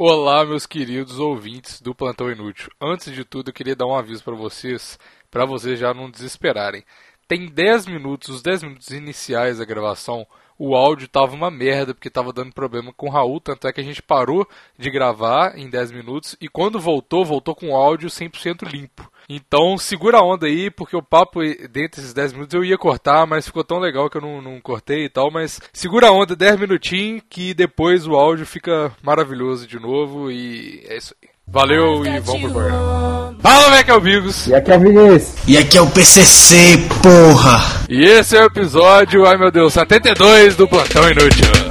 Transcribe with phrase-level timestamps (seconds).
[0.00, 2.70] Olá, meus queridos ouvintes do Plantão Inútil.
[2.80, 4.96] Antes de tudo, eu queria dar um aviso para vocês,
[5.28, 6.84] para vocês já não desesperarem.
[7.26, 10.24] Tem 10 minutos, os 10 minutos iniciais da gravação,
[10.56, 13.80] o áudio tava uma merda, porque tava dando problema com o Raul, tanto é que
[13.80, 14.48] a gente parou
[14.78, 19.10] de gravar em 10 minutos e quando voltou, voltou com o áudio 100% limpo.
[19.28, 21.40] Então segura a onda aí, porque o papo
[21.70, 24.60] dentro desses 10 minutos eu ia cortar, mas ficou tão legal que eu não, não
[24.60, 25.30] cortei e tal.
[25.30, 30.82] Mas segura a onda 10 minutinhos, que depois o áudio fica maravilhoso de novo e
[30.88, 31.28] é isso aí.
[31.50, 33.36] Valeu e vamos pro programa.
[33.40, 34.46] Fala, velho, que é o Bigos.
[34.48, 35.48] E aqui é o Vinícius.
[35.48, 37.86] E aqui é o PCC, porra.
[37.88, 41.67] E esse é o episódio, ai meu Deus, 72 do Plantão Inútil.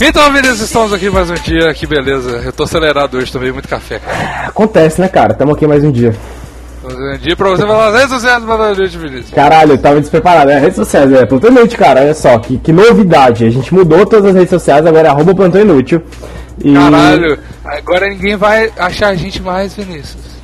[0.00, 2.42] Então, beleza, estamos aqui mais um dia, que beleza.
[2.44, 4.00] Eu tô acelerado hoje, tomei muito café.
[4.44, 5.34] Acontece, né, cara?
[5.34, 6.14] Tamo aqui mais um dia.
[6.82, 9.30] Mais um dia pra você falar as redes sociais do noite, Vinícius.
[9.30, 10.58] Caralho, eu tava despreparado, né?
[10.58, 13.46] Redes sociais, é, Plantão Inútil, cara, olha só, que, que novidade.
[13.46, 16.02] A gente mudou todas as redes sociais, agora é arroba Plantão Inútil.
[16.62, 16.74] E...
[16.74, 20.34] Caralho, agora ninguém vai achar a gente mais, Vinícius.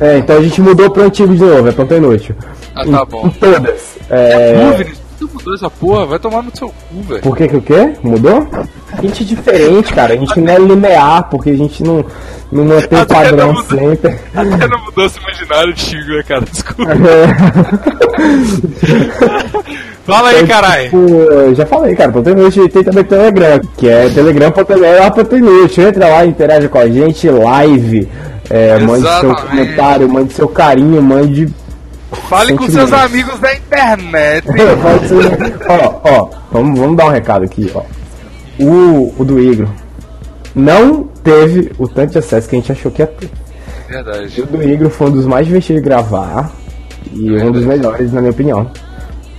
[0.00, 2.34] É, então a gente mudou pro antigo de novo, é Plantão Inútil.
[2.74, 3.28] Ah, tá bom.
[3.28, 3.96] Em, todas.
[4.10, 4.50] É...
[4.50, 6.06] é Vinícius, tu mudou essa porra?
[6.06, 7.22] Vai tomar no seu cu, velho.
[7.22, 7.92] Por que que o quê?
[8.02, 8.46] Mudou?
[8.92, 10.14] A gente é diferente, cara.
[10.14, 12.04] A gente não é linear, porque a gente não,
[12.52, 14.18] não mantém Até padrão não mudou- sempre.
[14.34, 16.44] Até não mudou esse imaginário de Chico, né, cara?
[16.50, 16.92] Desculpa.
[20.04, 20.84] Fala aí, Então, caralho.
[20.84, 25.86] tipo, eu já falei, cara, Inútil tem também Telegram, que é telegram.me.
[25.88, 28.08] Entra lá, interage com a gente, live,
[28.48, 31.48] é, mande seu comentário, mande seu carinho, mande.
[32.28, 34.46] Fale com seus amigos da internet.
[35.68, 37.82] Ó, ó, vamos, vamos dar um recado aqui, ó.
[38.58, 39.68] O, o do Igro
[40.54, 43.30] não teve o tanto de acesso que a gente achou que ia ter.
[43.88, 44.40] Verdade.
[44.40, 46.50] O do Igro foi um dos mais divertidos de gravar
[47.12, 48.70] e um dos melhores, na minha opinião.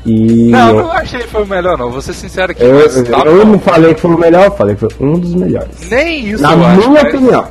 [0.06, 1.92] E Não, eu, não achei que foi o melhor, não.
[1.92, 2.64] Vou ser sincero aqui.
[2.64, 5.90] eu, tá eu não falei que foi o melhor, falei que foi um dos melhores.
[5.90, 6.78] Nem isso Na eu acho.
[6.78, 7.48] minha mas opinião.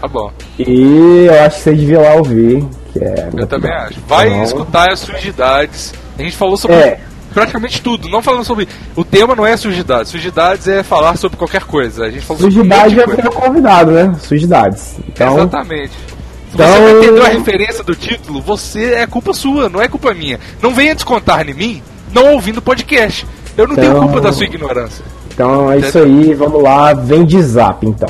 [0.00, 0.30] Tá bom.
[0.58, 2.64] E eu acho que você devia lá ouvir,
[2.98, 3.28] que é.
[3.36, 4.00] Eu também acho.
[4.06, 5.92] Vai Então, escutar as sujidades.
[6.18, 7.00] A gente falou sobre É.
[7.32, 8.08] praticamente tudo.
[8.08, 8.68] Não falando sobre.
[8.96, 10.10] O tema não é sujidades.
[10.10, 12.04] Sujidades é falar sobre qualquer coisa.
[12.06, 14.14] A gente falou sobre um Sujidade é pro convidado, né?
[14.20, 14.96] Sujidades.
[15.08, 15.92] Então, Exatamente.
[15.92, 19.86] Se Então- você não entendeu a referência do título, você é culpa sua, não é
[19.88, 20.40] culpa minha.
[20.62, 21.82] Não venha descontar em mim
[22.12, 23.26] não ouvindo o podcast.
[23.56, 25.04] Eu não tenho Então- culpa da sua ignorância.
[25.34, 28.08] então é isso aí, vamos lá, vem de zap então.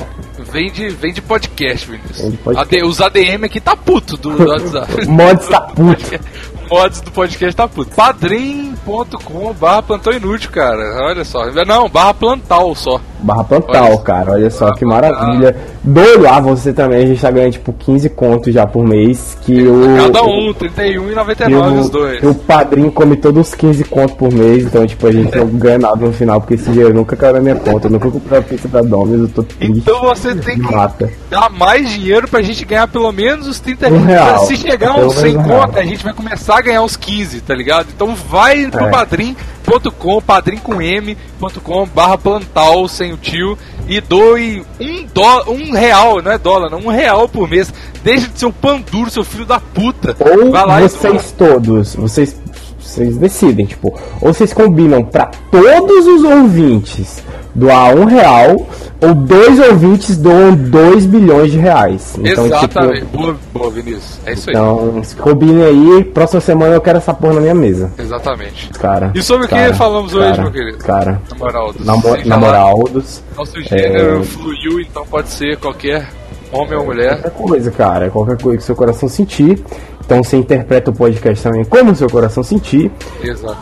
[0.51, 2.21] Vem de, vem de podcast, Vinícius.
[2.21, 2.77] Vem de podcast.
[2.77, 5.07] AD os ADM aqui tá puto do, do WhatsApp.
[5.07, 6.05] Mods tá puto.
[6.71, 7.95] Mods do podcast tá puto.
[7.95, 10.83] Padrim.com barra plantão inútil, cara.
[11.03, 11.47] Olha só.
[11.65, 13.01] Não, barra plantal só.
[13.21, 13.99] Barra Plantal, Olha.
[13.99, 15.57] cara, olha só que maravilha.
[15.83, 19.37] Doe lá você também, a gente tá ganhando tipo 15 contos já por mês.
[19.43, 19.97] Que o.
[19.97, 22.23] Cada um, 31,99 que o, os dois.
[22.23, 25.79] o padrinho come todos os 15 contos por mês, então tipo, a gente não ganha
[25.79, 27.89] nada no final, porque esse dinheiro nunca caiu na minha conta.
[27.89, 29.79] Eu nunca comprei a pizza da Dominus, eu tô triste.
[29.79, 31.11] Então você tem que mata.
[31.31, 34.47] dar mais dinheiro pra gente ganhar pelo menos os 30 Um real.
[34.47, 35.67] Se chegar uns 100 menos um real.
[35.67, 37.89] conto, a gente vai começar a ganhar uns 15, tá ligado?
[37.95, 38.91] Então vai pro É.
[38.91, 46.21] padrim.com, padrim com m.com, barra plantal sem o tio e doe um, dó, um real,
[46.23, 47.73] não é dólar, não, um real por mês.
[48.03, 50.17] Deixa de ser o pão duro, seu filho da puta.
[50.19, 52.37] Ou vai lá e vocês todos, vocês,
[52.79, 57.23] vocês decidem, tipo, ou vocês combinam pra todos os ouvintes
[57.55, 58.67] doar um real,
[59.01, 62.15] ou dois ouvintes doam 2 bilhões de reais.
[62.19, 63.01] Então, Exatamente.
[63.01, 64.19] tipo, Boa, boa, Vinícius.
[64.27, 64.57] É isso aí.
[64.57, 67.91] então, se combinem aí, próxima semana eu quero essa porra na minha mesa.
[67.99, 68.71] Exatamente.
[68.79, 69.13] Cara.
[69.15, 70.79] E sobre o que cara, falamos hoje, cara, meu querido?
[70.79, 73.23] Cara, Na moral, dos- na, mo- sem na falar- moral dos.
[73.37, 74.25] Nosso gênero É.
[74.25, 76.09] fluiu, então pode ser qualquer
[76.53, 77.21] homem ou mulher.
[77.21, 78.11] Qualquer coisa, cara.
[78.11, 79.63] Qualquer coisa que seu coração sentir.
[80.05, 82.91] Então você interpreta o podcast também como seu coração sentir.
[83.23, 83.59] Exato.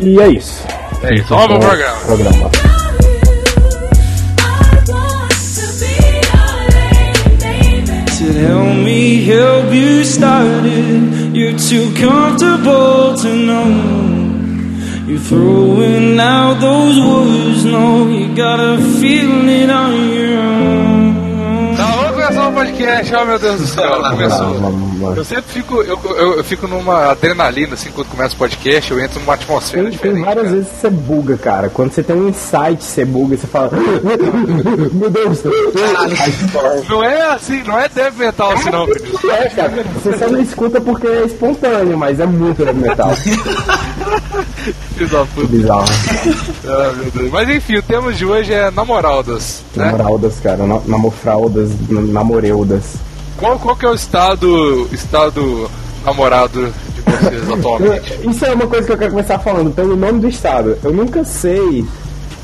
[0.00, 0.64] E é isso.
[1.02, 1.26] É isso.
[1.28, 1.96] Vamos pro Então, programa.
[2.06, 2.71] programa.
[8.32, 11.36] To help me help you started.
[11.36, 15.06] You're too comfortable to know.
[15.06, 17.66] You're throwing out those words.
[17.66, 21.11] No, you gotta feel it on your own.
[22.52, 25.14] O podcast, oh meu Deus do céu, começou.
[25.16, 29.00] Eu sempre fico, eu, eu, eu fico numa adrenalina, assim, quando começa o podcast, eu
[29.00, 30.14] entro numa atmosfera Tem, diferente.
[30.16, 30.56] tem várias cara.
[30.56, 31.68] vezes que você buga, cara.
[31.70, 33.70] Quando você tem um insight, você buga, você fala.
[34.92, 35.42] Meu Deus!
[36.88, 38.84] Não é assim, não é death metal assim não,
[39.32, 39.72] é, cara.
[40.02, 43.10] Você só não escuta porque é espontâneo, mas é muito heavy metal.
[45.48, 45.84] Bizarro.
[46.66, 46.92] Ah.
[47.32, 49.86] Mas enfim, o tema de hoje é namoraldas, né?
[49.86, 50.64] Namoraldas, cara.
[50.64, 52.00] na- Namorfraldas, na-
[53.36, 55.70] Qual, qual que é o estado, estado
[56.04, 58.18] namorado de vocês atualmente?
[58.28, 60.76] Isso é uma coisa que eu quero começar falando, pelo nome do estado.
[60.82, 61.84] Eu nunca sei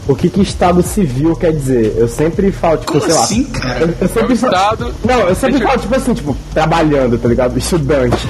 [0.09, 1.95] o que, que estado civil quer dizer.
[1.99, 3.23] Eu sempre falo, tipo, Como sei lá.
[3.25, 3.81] assim, cara?
[3.81, 4.95] Eu, eu É o sempre falo, estado...
[5.05, 7.59] Não, eu sempre Deixa eu- falo, tipo assim, tipo, trabalhando, tá ligado?
[7.59, 8.27] Estudante.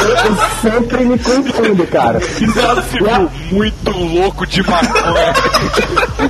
[0.00, 2.18] eu, eu sempre me confundo, cara.
[2.20, 5.34] Estado civil muito louco de maconha.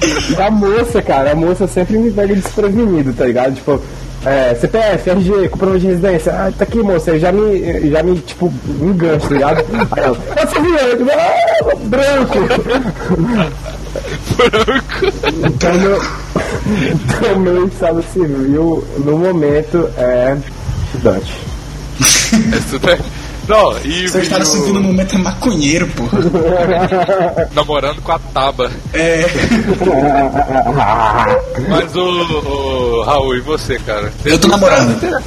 [0.37, 3.55] E a moça, cara, a moça sempre me pega desprevenido, tá ligado?
[3.55, 3.81] Tipo,
[4.25, 6.33] é, CPF, RG, comprovante de residência.
[6.33, 9.65] Ah, tá aqui, moça, eu já me, já me, tipo, me engancho, tá ligado?
[9.91, 10.77] Aí ela, é civil,
[11.13, 12.39] ah, branco.
[15.45, 16.03] Então, meu,
[16.93, 20.37] então, meu estado civil, no momento, é
[20.87, 21.33] estudante.
[22.53, 23.22] É estudante.
[23.49, 26.19] Não, e Seu estado e o- civil no momento é maconheiro, porra.
[27.55, 28.71] namorando com a Taba.
[28.95, 29.27] É.
[31.69, 34.13] Mas o, o Raul, e você, cara?
[34.25, 35.01] Eu tô namorando.
[35.01, 35.21] Tá,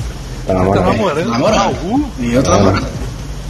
[0.47, 0.85] Tá namorado.
[0.91, 1.29] namorando?
[1.29, 1.57] namorando.
[1.57, 2.09] Raul?
[2.19, 2.87] E eu tô namorando.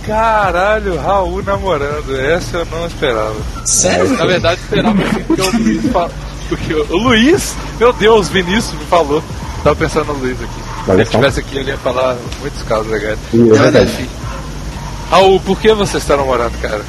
[0.05, 2.15] Caralho, Raul namorando.
[2.19, 3.35] Essa eu não esperava.
[3.65, 4.17] Sério?
[4.17, 6.11] Na verdade, esperava assim, porque o Luiz falou.
[6.47, 9.21] Porque o Luiz, meu Deus, Vinícius me falou.
[9.63, 10.61] Tava pensando no Luiz aqui.
[10.85, 13.17] Se ele estivesse aqui, ele ia falar muitos casos legais.
[13.33, 13.85] Ih, é Mas, verdade.
[13.91, 14.07] enfim.
[15.09, 16.83] Raul, por que você está namorando, cara?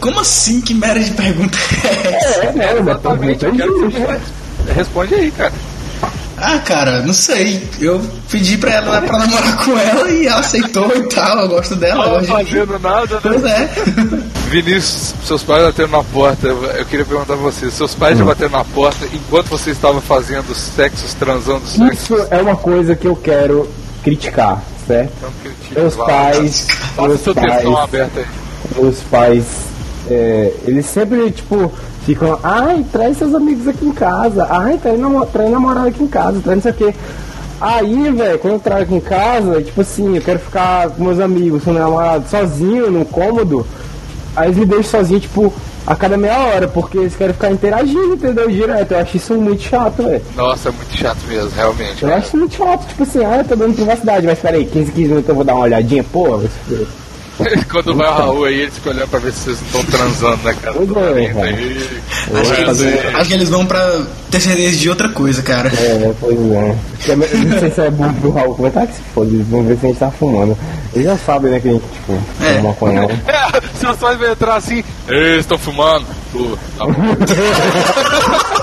[0.00, 0.60] Como assim?
[0.60, 2.40] Que merda de pergunta é essa?
[2.40, 5.52] É, mas tá Exatamente, eu quero que você responde aí, cara.
[6.44, 7.62] Ah, cara, não sei.
[7.80, 11.38] Eu pedi pra ela pra namorar com ela e ela aceitou e tal.
[11.38, 12.08] Eu gosto dela.
[12.08, 12.26] Não de...
[12.26, 13.20] fazendo nada, né?
[13.22, 13.70] Pois é.
[14.50, 16.48] Vinícius, seus pais bateram na porta.
[16.48, 20.52] Eu queria perguntar pra você: seus pais já bateram na porta enquanto você estava fazendo
[20.52, 21.92] sexos, transando sexo?
[21.92, 23.70] Isso é uma coisa que eu quero
[24.02, 24.60] criticar,
[24.92, 25.12] certo?
[25.74, 26.68] Meus pais,
[26.98, 28.26] meus textão pais,
[28.76, 29.44] meus pais,
[30.10, 31.72] é, eles sempre, tipo,
[32.04, 36.08] ficam, ai, traz seus amigos aqui em casa, ai, traz, namo traz namorado aqui em
[36.08, 36.94] casa, traz não sei o quê.
[37.60, 41.20] Aí, velho, quando eu trago aqui em casa, tipo assim, eu quero ficar com meus
[41.20, 43.66] amigos, com meu namorado, sozinho, no cômodo,
[44.34, 45.52] aí eles me deixam sozinho, tipo,
[45.86, 48.48] a cada meia hora, porque eles querem ficar interagindo, entendeu?
[48.48, 48.92] Direto.
[48.92, 50.22] Eu acho isso muito chato, velho.
[50.36, 52.02] Nossa, é muito chato mesmo, realmente.
[52.02, 52.20] Eu cara.
[52.20, 55.28] acho muito chato, tipo assim, ah, eu tô dando privacidade, mas peraí, 15, 15 minutos
[55.28, 56.40] eu vou dar uma olhadinha, pô.
[57.70, 60.42] Quando vai o Raul aí, eles ficam olhando pra ver se vocês não estão transando,
[60.44, 60.74] né, cara?
[60.76, 61.30] Pois é,
[62.40, 65.68] Acho que, eles, é, acho que eles vão pra ter certeza de outra coisa, cara.
[65.68, 66.76] É, pois é.
[67.16, 69.86] Não sei se é bom pro Raul comentar que se foda, eles vão ver se
[69.86, 70.56] a gente tá fumando.
[70.94, 72.56] Eles já sabem, né, que a gente, tipo, É.
[72.58, 72.62] é.
[72.62, 73.04] maconhão.
[73.04, 76.04] É, seus pais vão entrar assim, eles estão fumando.
[76.32, 76.92] Pô, tá bom.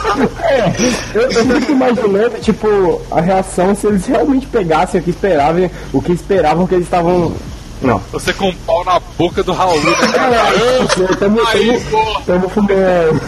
[1.14, 6.02] Eu, eu fico imaginando, tipo, a reação se eles realmente pegassem o que esperavam, o
[6.02, 7.34] que esperavam que eles estavam.
[7.82, 8.02] Não.
[8.12, 10.36] Você com um pau na boca do Raul, né, cara?
[10.36, 11.82] É, tamo, Aí,
[12.26, 13.22] tamo, fumando.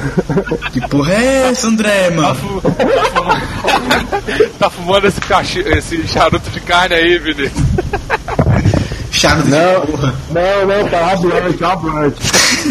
[0.74, 2.36] Que porra é essa, André, mano?
[2.36, 2.70] fu- tá
[3.16, 7.52] fumando, tá fumando esse, cachi, esse charuto de carne aí, Vinícius.
[9.12, 9.82] De Não.
[9.86, 10.16] porra.
[10.32, 12.16] Não, não, tá uma blunt, uma blunt.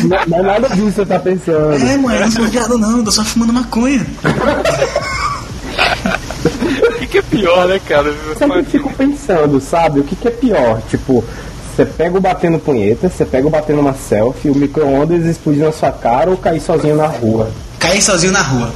[0.04, 1.72] Não, não é nada disso que você tá pensando.
[1.74, 4.04] É, mano, eu não sou viado não, tô só fumando maconha.
[6.82, 8.14] O que, que é pior, né, cara?
[8.38, 10.00] sempre fico pensando, sabe?
[10.00, 10.80] O que, que é pior?
[10.88, 11.24] Tipo,
[11.74, 15.72] você pega o batendo punheta, você pega o batendo uma selfie, o micro-ondas explodir na
[15.72, 17.50] sua cara ou cair sozinho na rua.
[17.78, 18.70] Caí sozinho na rua.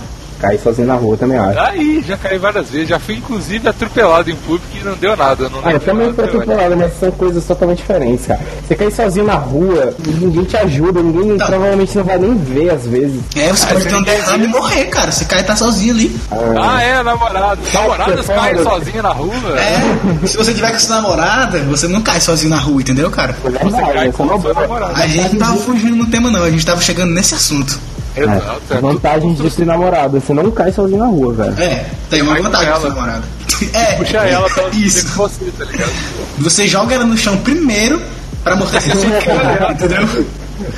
[0.45, 1.59] Cair sozinho na rua também acho.
[1.59, 2.89] Aí, já caí várias vezes.
[2.89, 5.49] Já fui, inclusive, atropelado em público e não deu nada.
[5.49, 8.41] Não Ah, eu também fui atropelado, mas são coisas totalmente diferentes, cara.
[8.67, 11.47] Você cair sozinho na rua, ninguém te ajuda, ninguém Tá.
[11.47, 13.21] provavelmente não vai nem ver às vezes.
[13.37, 15.11] É, você pode ter um derrame e morrer, cara.
[15.11, 16.17] Você cai e tá sozinho ali.
[16.31, 17.61] Ah, é, namorado.
[17.73, 18.39] Namoradas foda.
[18.41, 19.35] caem sozinha na rua.
[19.59, 23.35] É, se você tiver com sua namorada, você não cai sozinho na rua, entendeu, cara?
[23.45, 24.93] É verdade, Cai com é uma sua namorada.
[24.95, 26.43] A gente não tava fugindo no tema, não.
[26.45, 27.79] A gente tava chegando nesse assunto.
[28.17, 28.61] Exato.
[28.71, 31.61] É, É, vantagens de ter namorada, você não cai sozinho na rua, velho.
[31.63, 32.89] É, tem uma Vai vantagem sua ela.
[32.91, 33.23] namorada.
[33.73, 35.07] É, Puxa ela pra isso.
[35.07, 35.93] com você, tá ligado?
[36.39, 38.01] Você joga ela no chão primeiro
[38.43, 40.27] pra amortecer seu corpo, entendeu?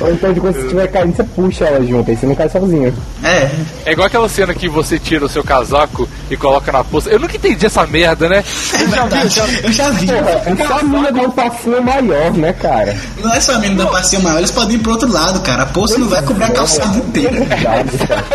[0.01, 2.49] Ou então, de quando você estiver caindo, você puxa ela junto, aí você não cai
[2.49, 2.93] sozinho.
[3.23, 3.49] É.
[3.85, 7.09] É igual aquela cena que você tira o seu casaco e coloca na poça.
[7.09, 8.43] Eu nunca entendi essa merda, né?
[8.73, 9.39] É verdade.
[9.63, 10.07] Eu já vi.
[10.07, 12.97] Porra, é só a mina dar um passinho maior, né, cara?
[13.21, 15.63] Não é só a menina da passinho maior, eles podem ir pro outro lado, cara.
[15.63, 17.45] A poça não vai cobrir a calçada inteira.
[17.45, 18.25] Verdade, cara.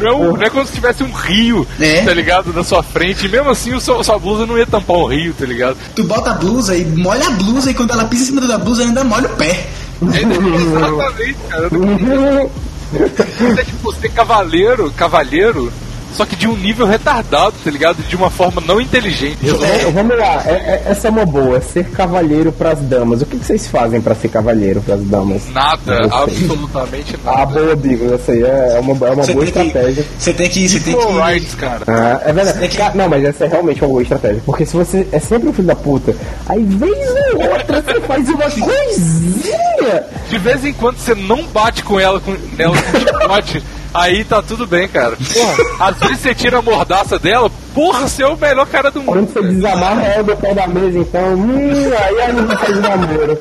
[0.00, 2.02] Não, é um- não é como se tivesse um rio, É.
[2.02, 2.52] tá ligado?
[2.52, 3.26] Na sua frente.
[3.26, 5.76] E mesmo assim, o seu, sua blusa não ia tampar o rio, tá ligado?
[5.94, 8.56] Tu bota a blusa e molha a blusa e quando ela pisa em cima da
[8.58, 9.66] blusa ainda molha o pé.
[10.02, 11.68] Exatamente, cara.
[11.70, 12.50] Eu não
[13.58, 15.70] É tipo, você cavaleiro, cavalheiro,
[16.16, 17.96] só que de um nível retardado, tá ligado?
[18.08, 19.38] De uma forma não inteligente.
[19.42, 23.22] Vamos- Vamos lá, é- é- essa é uma boa, ser cavalheiro pras damas.
[23.22, 25.42] O que, que vocês fazem pra ser cavalheiro pras damas?
[25.52, 27.46] Nada, absolutamente Ah, nada.
[27.60, 30.04] boa, Bigo, essa aí é é uma, é uma boa tem que- estratégia.
[30.18, 30.68] Você tem que.
[30.68, 31.06] Você tem que.
[31.12, 31.80] rights, cara.
[31.86, 32.68] Ah, é verdade.
[32.68, 34.42] Que- Não, mas essa é realmente uma boa estratégia.
[34.44, 36.14] Porque se você é sempre um filho da puta,
[36.48, 40.04] aí vez ou outra você faz uma coisinha.
[40.28, 44.42] De vez em quando você não bate com ela, com, nela com chicote, aí tá
[44.42, 45.16] tudo bem, cara.
[45.16, 49.00] Porra, às vezes você tira a mordaça dela, porra, você é o melhor cara do
[49.00, 49.12] mundo.
[49.12, 53.38] Quando você desamarra ela do pé da mesa, então, hum, aí a gente faz namoro.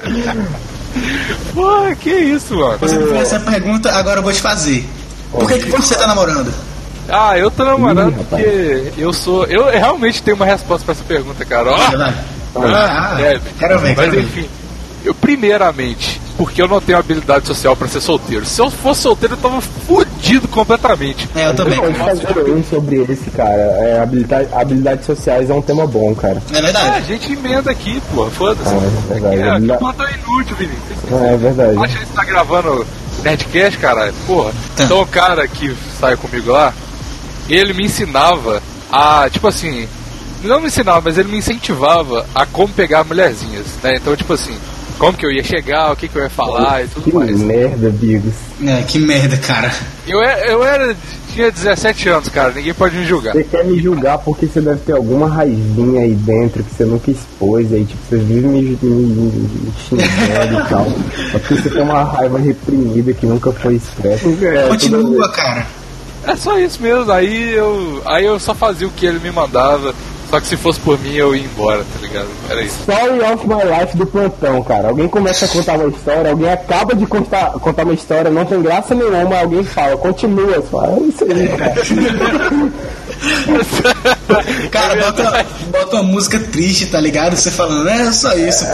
[1.53, 2.77] Porra, que isso, mano.
[2.79, 4.85] Você me fez essa pergunta, agora eu vou te fazer.
[5.31, 6.51] Por que, que você tá namorando?
[7.09, 8.27] Ah, eu tô namorando Ih, rapaz.
[8.43, 9.45] porque eu sou.
[9.45, 11.69] Eu realmente tenho uma resposta pra essa pergunta, cara.
[11.71, 11.77] Ó,
[12.59, 12.73] Vai.
[12.73, 14.21] ah, é, quero ver, Mas quero ver.
[14.23, 14.49] enfim,
[15.05, 18.45] eu primeiramente, porque eu não tenho habilidade social pra ser solteiro.
[18.45, 21.27] Se eu fosse solteiro, eu tava fudido completamente.
[21.35, 21.79] É, eu também.
[21.79, 23.49] Pode fazer um sobre esse, cara.
[23.49, 26.41] É, habilidade, habilidades sociais é um tema bom, cara.
[26.51, 27.07] É Ah, a verdade.
[27.07, 28.69] gente emenda aqui, pô, foda-se.
[28.69, 29.71] É, é verdade.
[29.71, 31.11] É, plantão inútil, Vinícius.
[31.11, 31.77] É verdade.
[31.83, 32.85] Acha que você tá gravando
[33.23, 34.13] Nerdcast, caralho?
[34.27, 34.51] Porra.
[34.75, 34.83] Tá.
[34.83, 36.71] Então o cara que sai comigo lá,
[37.49, 39.87] ele me ensinava a, tipo assim,
[40.43, 43.95] não me ensinava, mas ele me incentivava a como pegar mulherzinhas, né?
[43.95, 44.55] Então, tipo assim,
[44.97, 47.39] como que eu ia chegar, o que que eu ia falar e Que tudo mais.
[47.39, 48.33] merda, Bigos.
[48.65, 49.71] É, que merda, cara.
[50.07, 50.95] Eu, é- eu era,
[51.33, 53.33] tinha 17 anos, cara, ninguém pode me julgar.
[53.33, 57.11] Você quer me julgar porque você deve ter alguma raivinha aí dentro que você nunca
[57.11, 60.85] expôs, aí tipo, você vive me, me, me xingando e tal.
[61.31, 64.27] Só porque você tem uma raiva reprimida que nunca foi expressa.
[64.41, 65.65] É, Continua, cara.
[66.25, 69.93] É só isso mesmo, aí eu, aí eu só fazia o que ele me mandava,
[70.29, 72.27] só que se fosse por mim eu ia embora, tá ligado?
[72.49, 72.79] Era isso.
[72.81, 74.89] Story of my life do plantão, cara.
[74.89, 78.61] Alguém começa a contar uma história, alguém acaba de contar, contar uma história, não tem
[78.61, 81.75] graça nenhuma, alguém fala, continua, fala, é isso aí, cara.
[84.71, 87.35] Cara, bota, bota uma música triste, tá ligado?
[87.35, 88.65] Você falando, é só isso.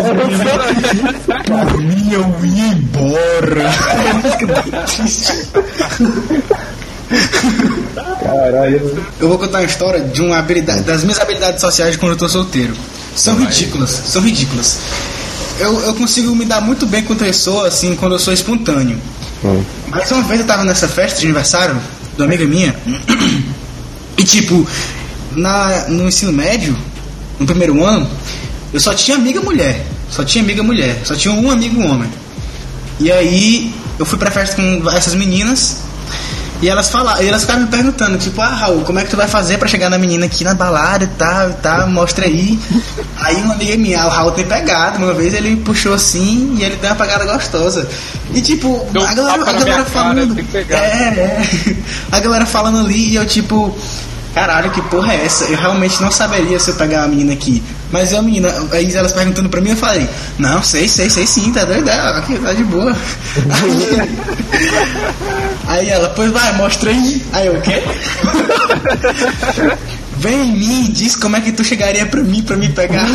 [1.48, 3.72] Por mim eu ia embora.
[4.12, 4.48] Uma música
[4.86, 5.50] triste.
[8.24, 9.05] Caralho.
[9.19, 12.17] Eu vou contar uma história de uma habilidade, das minhas habilidades sociais de quando eu
[12.17, 12.74] tô solteiro.
[13.15, 14.79] São ridículas, são ridículas.
[15.60, 19.00] Eu, eu consigo me dar muito bem com pessoa, assim, quando eu sou espontâneo.
[19.43, 19.63] Hum.
[19.89, 21.75] Mas uma vez eu tava nessa festa de aniversário
[22.15, 22.75] de uma amiga minha,
[24.17, 24.67] e tipo,
[25.36, 26.75] na, no ensino médio,
[27.39, 28.10] no primeiro ano,
[28.74, 29.86] eu só tinha amiga mulher.
[30.10, 31.01] Só tinha amiga mulher.
[31.03, 32.10] Só tinha um amigo homem.
[33.00, 35.77] E aí eu fui pra festa com essas meninas.
[36.62, 39.27] E elas falaram, elas ficaram me perguntando, tipo, ah Raul, como é que tu vai
[39.27, 42.57] fazer pra chegar na menina aqui na balada e tal, e tal, mostra aí.
[43.19, 46.63] Aí uma amiga minha, ah, o Raul tem pegado, uma vez ele puxou assim e
[46.63, 47.88] ele deu uma pegada gostosa.
[48.33, 50.36] E tipo, Deu a galera, a galera cara, falando.
[50.51, 50.77] pegar.
[50.77, 51.75] É, é.
[52.12, 53.75] A galera falando ali e eu tipo,
[54.33, 55.45] caralho, que porra é essa?
[55.45, 57.63] Eu realmente não saberia se eu pegar uma menina aqui.
[57.91, 60.07] Mas a menina, aí elas perguntando pra mim, eu falei,
[60.39, 62.93] não, sei, sei, sei sim, tá doida, aqui tá de boa.
[65.67, 67.23] Aí ela, pois vai, mostra aí.
[67.31, 67.81] Aí eu, o quê?
[70.17, 73.07] Vem em mim, diz como é que tu chegaria pra mim, pra me pegar.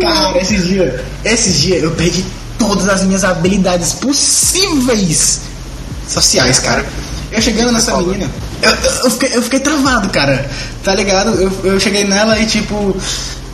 [0.00, 2.24] Cara, esses dias, esses dias eu perdi
[2.58, 5.40] todas as minhas habilidades possíveis
[6.08, 6.84] sociais, cara.
[7.30, 8.28] Eu chegando nessa menina,
[8.62, 8.70] eu,
[9.04, 10.48] eu, fiquei, eu fiquei travado, cara.
[10.82, 11.30] Tá ligado?
[11.40, 12.96] Eu, eu cheguei nela e tipo,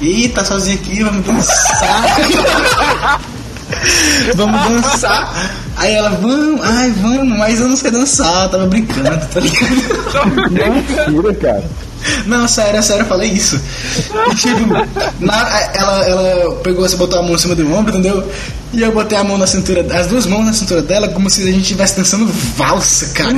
[0.01, 3.21] ih, tá sozinha aqui, vamos dançar.
[4.35, 5.51] vamos dançar.
[5.77, 10.51] Aí ela, vamos, ai, vamos, mas eu não sei dançar, tava brincando, tá ligado?
[10.51, 11.65] Mentira, cara.
[12.27, 13.59] Não, sério, sério, eu falei isso.
[14.31, 14.67] E, tipo,
[15.21, 18.31] na- ela, ela pegou, você botou a mão em cima do ombro, entendeu?
[18.75, 21.43] E eu botei a mão na cintura, as duas mãos na cintura dela, como se
[21.43, 23.33] a gente estivesse dançando valsa, cara.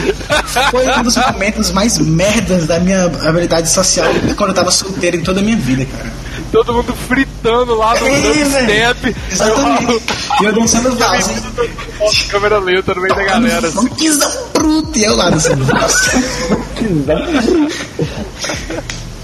[0.70, 5.22] Foi um dos momentos mais merdas da minha habilidade social quando eu tava solteiro em
[5.22, 6.12] toda a minha vida, cara.
[6.52, 9.16] Todo mundo fritando lá no É, dubstep.
[9.30, 10.02] Exatamente.
[10.40, 11.32] E eu dançando valsa.
[11.32, 11.42] hein?
[12.28, 13.66] Câmera lenta no meio da galera.
[13.68, 13.76] assim.
[13.88, 14.98] Funkzão bruto.
[14.98, 16.10] E eu lá dançando valsa.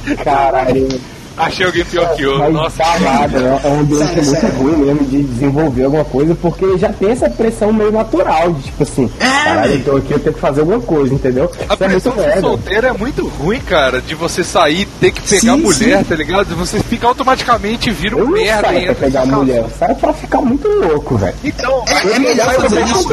[0.25, 1.01] Caralho.
[1.37, 2.39] Achei alguém pior que eu.
[2.39, 4.57] Mas Nossa, tá nada, é é um ambiente Sério, muito sério.
[4.59, 8.83] ruim mesmo de desenvolver alguma coisa, porque já tem essa pressão meio natural, de tipo
[8.83, 11.51] assim, É, caralho, tô aqui, eu tenho que fazer alguma coisa, entendeu?
[11.69, 14.01] A Isso é pressão muito de solteiro é muito ruim, cara.
[14.01, 16.05] De você sair, ter que pegar Sim, mulher, sim.
[16.05, 16.55] tá ligado?
[16.57, 20.41] Você fica automaticamente vira um não merda saio pra pegar mulher, eu saio pra ficar
[20.41, 21.35] muito louco, velho.
[21.45, 23.09] Então, É, é melhor fazer isso.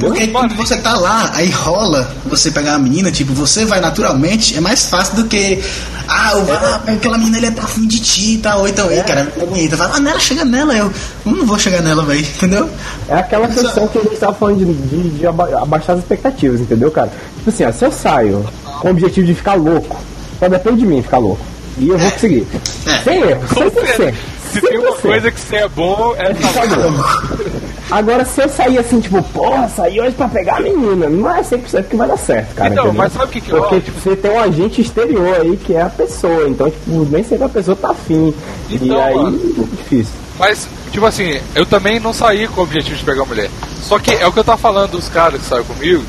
[0.00, 4.56] Porque quando você tá lá, aí rola você pegar uma menina, tipo, você vai naturalmente,
[4.56, 5.62] é mais fácil do que.
[6.08, 8.60] Ah, eu vou lá, aquela menina ele é tá afim de ti e tal.
[8.60, 9.76] Ou então, ei, cara, é bonita.
[9.76, 10.74] Vai lá nela, chega nela.
[10.76, 10.92] Eu,
[11.26, 12.20] eu não vou chegar nela, velho.
[12.36, 12.68] Entendeu?
[13.08, 16.60] É aquela questão que a gente tava falando de, de, de aba- abaixar as expectativas,
[16.60, 17.10] entendeu, cara?
[17.38, 18.44] Tipo assim, ó, se eu saio
[18.80, 19.98] com o objetivo de ficar louco,
[20.38, 21.44] só depende de mim ficar louco.
[21.78, 22.46] E eu vou conseguir.
[22.86, 22.98] É.
[23.02, 23.72] Sem erro, 100%.
[23.72, 24.14] certeza.
[24.52, 25.00] Se tem uma 100%.
[25.00, 27.61] coisa que você é bom, é Ficar louco.
[27.92, 31.42] Agora, se eu sair assim, tipo, porra, saí hoje pra pegar a menina, não é
[31.42, 32.70] 100% que vai dar certo, cara.
[32.70, 33.02] Então, entendeu?
[33.02, 35.82] mas sabe o que que Porque, tipo, você tem um agente exterior aí que é
[35.82, 38.34] a pessoa, então, tipo, nem sempre a pessoa tá afim.
[38.70, 39.28] e Então, aí, mano.
[39.28, 40.14] é muito difícil.
[40.38, 43.50] Mas, tipo assim, eu também não saí com o objetivo de pegar mulher.
[43.82, 46.02] Só que é o que eu tava falando dos caras que saíram comigo.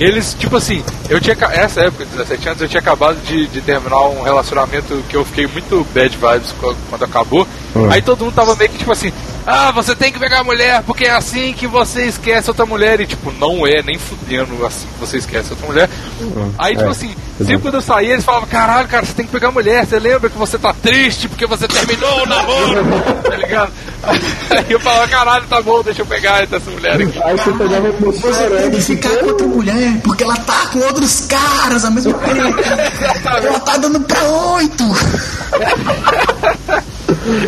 [0.00, 1.36] Eles, tipo assim, eu tinha.
[1.52, 5.46] Essa época, 17 anos, eu tinha acabado de, de terminar um relacionamento que eu fiquei
[5.46, 7.46] muito bad vibes quando, acabou.
[7.90, 9.12] Aí todo mundo tava meio que tipo assim:
[9.46, 12.98] Ah, você tem que pegar a mulher, porque é assim que você esquece outra mulher.
[12.98, 15.90] E tipo, não é nem fudendo assim que você esquece outra mulher.
[16.58, 16.90] Aí, tipo é.
[16.90, 17.14] assim,
[17.46, 19.86] sempre quando eu saía, eles falavam: Caralho, cara, você tem que pegar a mulher.
[19.86, 22.84] Você lembra que você tá triste porque você terminou o namoro?
[23.22, 23.72] tá ligado?
[24.50, 27.20] Aí eu falava: Caralho, tá bom, deixa eu pegar essa mulher aqui.
[27.22, 31.20] Aí você pegava Você tem que ficar com outra mulher, porque ela tá com outros
[31.26, 32.58] caras ao mesmo tempo.
[33.46, 34.84] ela tá dando pra oito.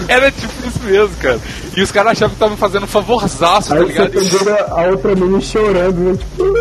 [0.09, 1.41] Era tipo isso mesmo, cara.
[1.77, 4.11] E os caras achavam que estavam fazendo um favorzaço, tá Aí você ligado?
[4.11, 6.19] pegou a outra menina chorando, né?
[6.19, 6.53] Tipo.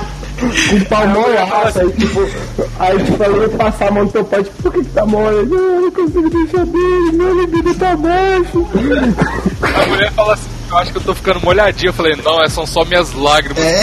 [0.36, 2.20] Com o pau molhaço, aí tipo,
[2.78, 5.06] aí tipo, ela ia passar a mão no teu pai, tipo, por que que tá
[5.06, 5.46] mole?
[5.46, 8.66] Não, eu não consigo deixar dele, meu libido tá baixo.
[9.62, 11.88] A mulher fala assim, eu acho que eu tô ficando molhadinho.
[11.88, 13.82] Eu falei, não, é, são só minhas lágrimas É.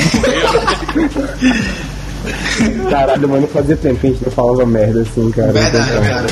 [2.90, 5.52] Caralho, mano, fazia tempo que a gente não falava merda assim, cara.
[5.52, 6.28] Verdade, cara.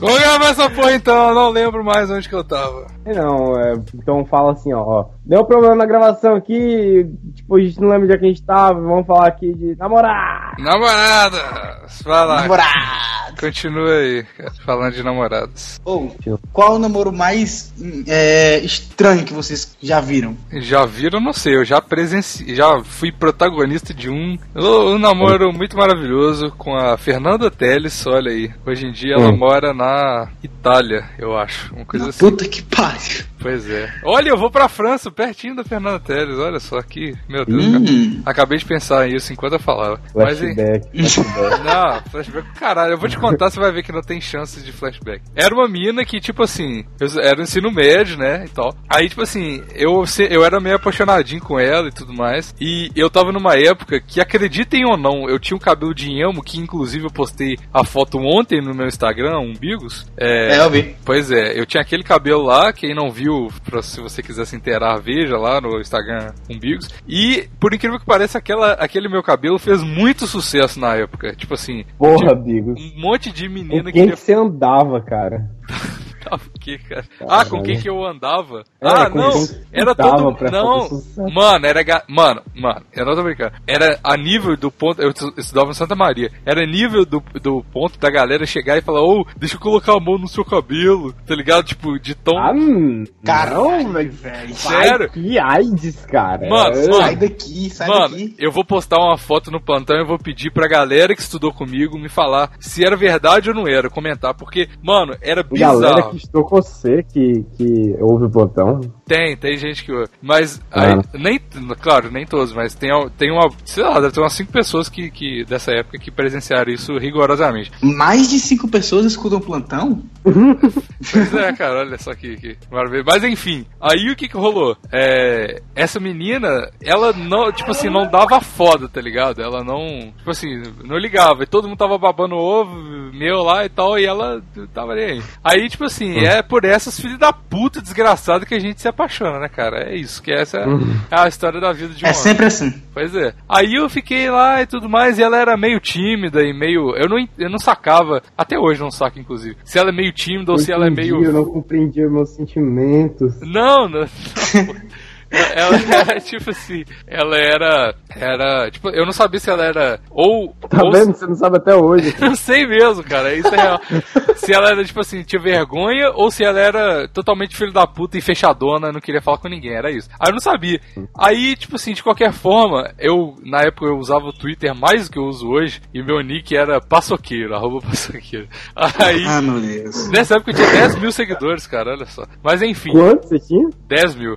[0.00, 2.86] Vamos gravar essa porra então, eu não lembro mais onde que eu tava.
[3.06, 5.06] Não, é, então fala assim, ó, ó.
[5.24, 8.80] Deu problema na gravação aqui, tipo, a gente não lembra onde é a gente tava,
[8.80, 10.54] vamos falar aqui de namorar.
[10.58, 12.02] Namoradas!
[12.04, 13.36] Vai lá, Namorado.
[13.40, 14.24] continua aí,
[14.64, 15.80] falando de namoradas.
[15.84, 16.08] Ô,
[16.52, 17.72] qual é o namoro mais
[18.06, 20.36] é, estranho que vocês já viram?
[20.52, 25.76] Já viram, não sei, eu já presenciei, já fui protagonista de um, um namoro muito
[25.76, 28.50] maravilhoso com a Fernanda Teles, olha aí.
[28.66, 29.36] Hoje em dia ela Hum.
[29.36, 32.18] mora na Itália, eu acho, uma coisa assim.
[32.18, 32.89] Puta que pariu.
[32.92, 33.29] much.
[33.40, 33.92] Pois é.
[34.04, 37.72] Olha, eu vou pra França, pertinho da Fernanda Teles, olha só aqui, meu Deus, Hum.
[37.72, 38.30] cara.
[38.30, 40.00] Acabei de pensar nisso enquanto eu falava.
[40.14, 41.64] Mas, hein, Flashback, flashback.
[41.64, 44.72] não, flashback, caralho, eu vou te contar, você vai ver que não tem chances de
[44.72, 45.22] flashback.
[45.34, 48.74] Era uma mina que, tipo assim, eu, era no ensino médio, né, e tal.
[48.88, 52.54] Aí, tipo assim, eu, eu era meio apaixonadinho com ela e tudo mais.
[52.60, 56.42] E eu tava numa época que, acreditem ou não, eu tinha um cabelo de emo,
[56.42, 60.06] que inclusive eu postei a foto ontem no meu Instagram, umbigos.
[60.18, 60.94] É, É, eu vi.
[61.04, 63.29] Pois é, eu tinha aquele cabelo lá, quem não viu,
[63.64, 66.88] pra- se você quiser se inteirar, veja lá no Instagram Umbigos.
[67.08, 71.34] E, por incrível que pareça, aquela, aquele meu cabelo fez muito sucesso na época.
[71.34, 72.74] Tipo assim, Porra, Bigo.
[72.78, 75.50] um monte de menina quem queria que você andava, cara?
[76.30, 77.04] Ah, o que, cara?
[77.28, 78.60] Ah, com quem que eu andava?
[78.80, 79.30] É, ah, não,
[79.72, 81.82] era todo Não, mano, era.
[81.82, 83.52] ga- Mano, mano, eu não tô brincando.
[83.66, 85.00] Era a nível do ponto.
[85.00, 86.30] Eu estu- estudava em Santa Maria.
[86.44, 90.00] Era nível do, do ponto da galera chegar e falar: Ô, deixa eu colocar a
[90.00, 91.64] mão no seu cabelo, tá ligado?
[91.64, 92.38] Tipo, de tom.
[92.38, 94.54] Ah, hum, Caralho, não, velho.
[94.54, 95.10] Sério?
[95.10, 96.48] Que AIDS, cara.
[96.48, 96.94] Mano, É, mano.
[97.02, 98.34] Sai daqui, sai Mano, daqui.
[98.38, 101.52] eu vou postar uma foto no plantão e eu vou pedir pra galera que estudou
[101.52, 105.80] comigo me falar se era verdade ou não era, comentar, porque, mano, era bizarro.
[105.80, 108.80] Galera que estou com você, que, que ouve o botão.
[109.06, 109.92] Tem, tem gente que.
[110.22, 110.60] Mas.
[110.70, 111.02] Aí, Claro.
[111.14, 111.40] nem,
[111.80, 113.48] claro, nem todos, mas tem, tem uma.
[113.64, 117.70] Sei lá, deve ter umas 5 pessoas que, que, dessa época que presenciaram isso rigorosamente.
[117.82, 120.02] Mais de cinco pessoas escutam o plantão?
[120.22, 123.02] Pois é, cara, olha só que, que maravilha.
[123.06, 124.76] Mas enfim, aí o que que rolou?
[124.92, 129.40] É, essa menina, ela não, tipo assim, não dava foda, tá ligado?
[129.42, 131.42] Ela não, tipo assim, não ligava.
[131.42, 132.74] E todo mundo tava babando ovo
[133.12, 135.22] meu lá e tal, e ela tava nem aí.
[135.42, 139.38] Aí, tipo assim, é por essas filhas da puta desgraçada que a gente se apaixona,
[139.38, 139.90] né, cara?
[139.90, 140.64] É isso, que essa é
[141.10, 142.22] a história da vida de um É homem.
[142.22, 142.82] sempre assim.
[142.92, 143.34] Pois é.
[143.48, 146.94] Aí eu fiquei lá e tudo mais, e ela era meio tímida e meio.
[146.96, 150.52] Eu não, eu não sacava, até hoje não saco, inclusive, se ela é meio tímida
[150.52, 151.22] ou se ela é meio.
[151.22, 153.40] Eu não compreendi meus sentimentos.
[153.40, 154.00] Não, não.
[154.00, 154.06] não.
[155.30, 157.94] ela era, tipo assim, ela era.
[158.10, 158.70] Era.
[158.70, 160.00] Tipo, eu não sabia se ela era.
[160.10, 160.54] Ou.
[160.68, 161.14] Tá ou vendo?
[161.14, 162.14] Você não sabe até hoje.
[162.20, 163.32] não sei mesmo, cara.
[163.34, 163.80] Isso é real.
[164.36, 168.18] se ela era, tipo assim, tinha vergonha ou se ela era totalmente filho da puta
[168.18, 169.74] e fechadona, não queria falar com ninguém.
[169.74, 170.08] Era isso.
[170.18, 170.80] Aí eu não sabia.
[171.16, 175.12] Aí, tipo assim, de qualquer forma, eu, na época, eu usava o Twitter mais do
[175.12, 178.48] que eu uso hoje e meu nick era paçoqueiro, arroba paçoqueiro.
[178.74, 179.24] Aí.
[179.26, 180.08] Ah, meu Deus.
[180.08, 182.24] Nessa época eu tinha 10 mil seguidores, cara, olha só.
[182.42, 182.90] Mas enfim.
[182.90, 183.68] Quanto você tinha?
[183.86, 184.36] 10 mil.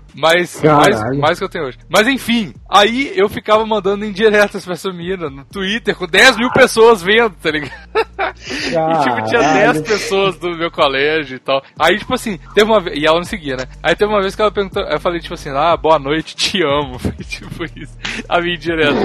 [0.61, 0.82] Caralho.
[0.89, 1.77] Mais, mais que eu tenho hoje.
[1.89, 6.51] Mas enfim, aí eu ficava mandando indiretas pra essa menina no Twitter com 10 mil
[6.51, 7.71] pessoas vendo, tá ligado?
[8.35, 9.73] E tipo, tinha Caralho.
[9.73, 11.61] 10 pessoas do meu colégio e tal.
[11.79, 12.97] Aí, tipo assim, teve uma vez.
[12.97, 13.65] E ela não seguia, né?
[13.81, 14.81] Aí teve uma vez que ela perguntou.
[14.83, 16.97] Eu falei, tipo assim, ah, boa noite, te amo.
[16.99, 17.95] Foi tipo isso.
[18.27, 18.95] A minha indireta.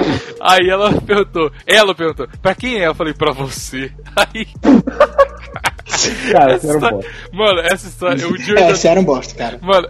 [0.41, 1.51] Aí ela perguntou.
[1.67, 2.87] Ela perguntou, pra quem é?
[2.87, 3.91] Eu falei, pra você.
[4.15, 4.47] Aí.
[6.31, 7.11] Cara, essa você era um bosta.
[7.33, 8.27] Mano, essa história.
[8.27, 9.59] Um dia eu É, ainda era um bosta, cara.
[9.61, 9.89] Mano,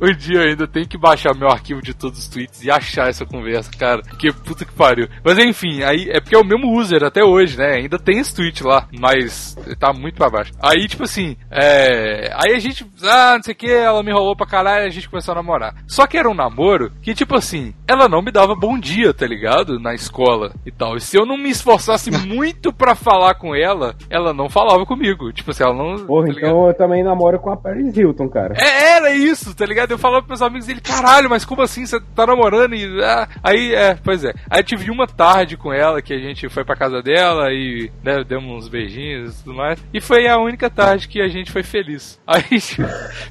[0.00, 3.08] um dia eu ainda tenho que baixar meu arquivo de todos os tweets e achar
[3.08, 4.02] essa conversa, cara.
[4.18, 5.08] Que puta que pariu.
[5.24, 7.76] Mas enfim, aí é porque é o mesmo user até hoje, né?
[7.76, 10.52] Ainda tem esse tweet lá, mas tá muito pra baixo.
[10.60, 12.32] Aí, tipo assim, é.
[12.34, 14.90] Aí a gente, ah, não sei o que, ela me enrolou pra caralho e a
[14.90, 15.74] gente começou a namorar.
[15.86, 19.26] Só que era um namoro que, tipo assim, ela não me dava bom dia, tá
[19.26, 19.78] ligado?
[19.78, 20.96] Na escola e tal.
[20.96, 25.17] E se eu não me esforçasse muito pra falar com ela, ela não falava comigo.
[25.32, 26.06] Tipo assim, ela não.
[26.06, 28.54] Porra, tá então eu também namoro com a Paris Hilton, cara.
[28.56, 29.90] É, era isso, tá ligado?
[29.90, 31.84] Eu falava pros meus amigos dele, caralho, mas como assim?
[31.86, 33.02] Você tá namorando e.
[33.02, 34.32] ah?" Aí, é, pois é.
[34.50, 37.90] Aí eu tive uma tarde com ela que a gente foi pra casa dela e,
[38.02, 39.82] né, demos uns beijinhos e tudo mais.
[39.92, 42.18] E foi a única tarde que a gente foi feliz.
[42.26, 42.82] Aí, tipo,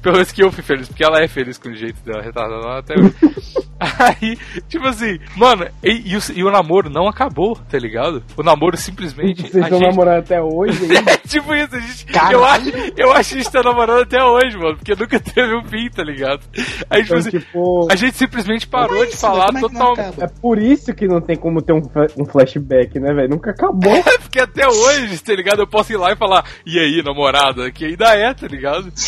[0.02, 2.78] pelo menos que eu fui feliz, porque ela é feliz com o jeito dela, retardada
[2.78, 3.14] até hoje.
[3.80, 4.36] Aí,
[4.68, 8.22] tipo assim, mano, e, e o, e o namoro não acabou, tá ligado?
[8.36, 9.42] O namoro simplesmente.
[9.42, 11.17] Vocês estão gente- namorando até hoje ainda?
[11.28, 14.22] É tipo isso, a gente, eu, acho, eu acho que a gente tá namorando até
[14.24, 16.40] hoje, mano, porque nunca teve um fim, tá ligado?
[16.88, 19.60] Aí, tipo Então, assim, tipo, a gente simplesmente parou é de isso, falar velho?
[19.60, 20.08] Como é que não total.
[20.08, 20.24] acaba?
[20.24, 21.82] é por isso que não tem como ter um,
[22.16, 23.28] um flashback, né, velho?
[23.28, 24.02] Nunca acabou.
[24.20, 25.60] Porque até hoje, tá ligado?
[25.60, 27.70] Eu posso ir lá e falar, e aí, namorada?
[27.70, 28.90] Que ainda é, tá ligado?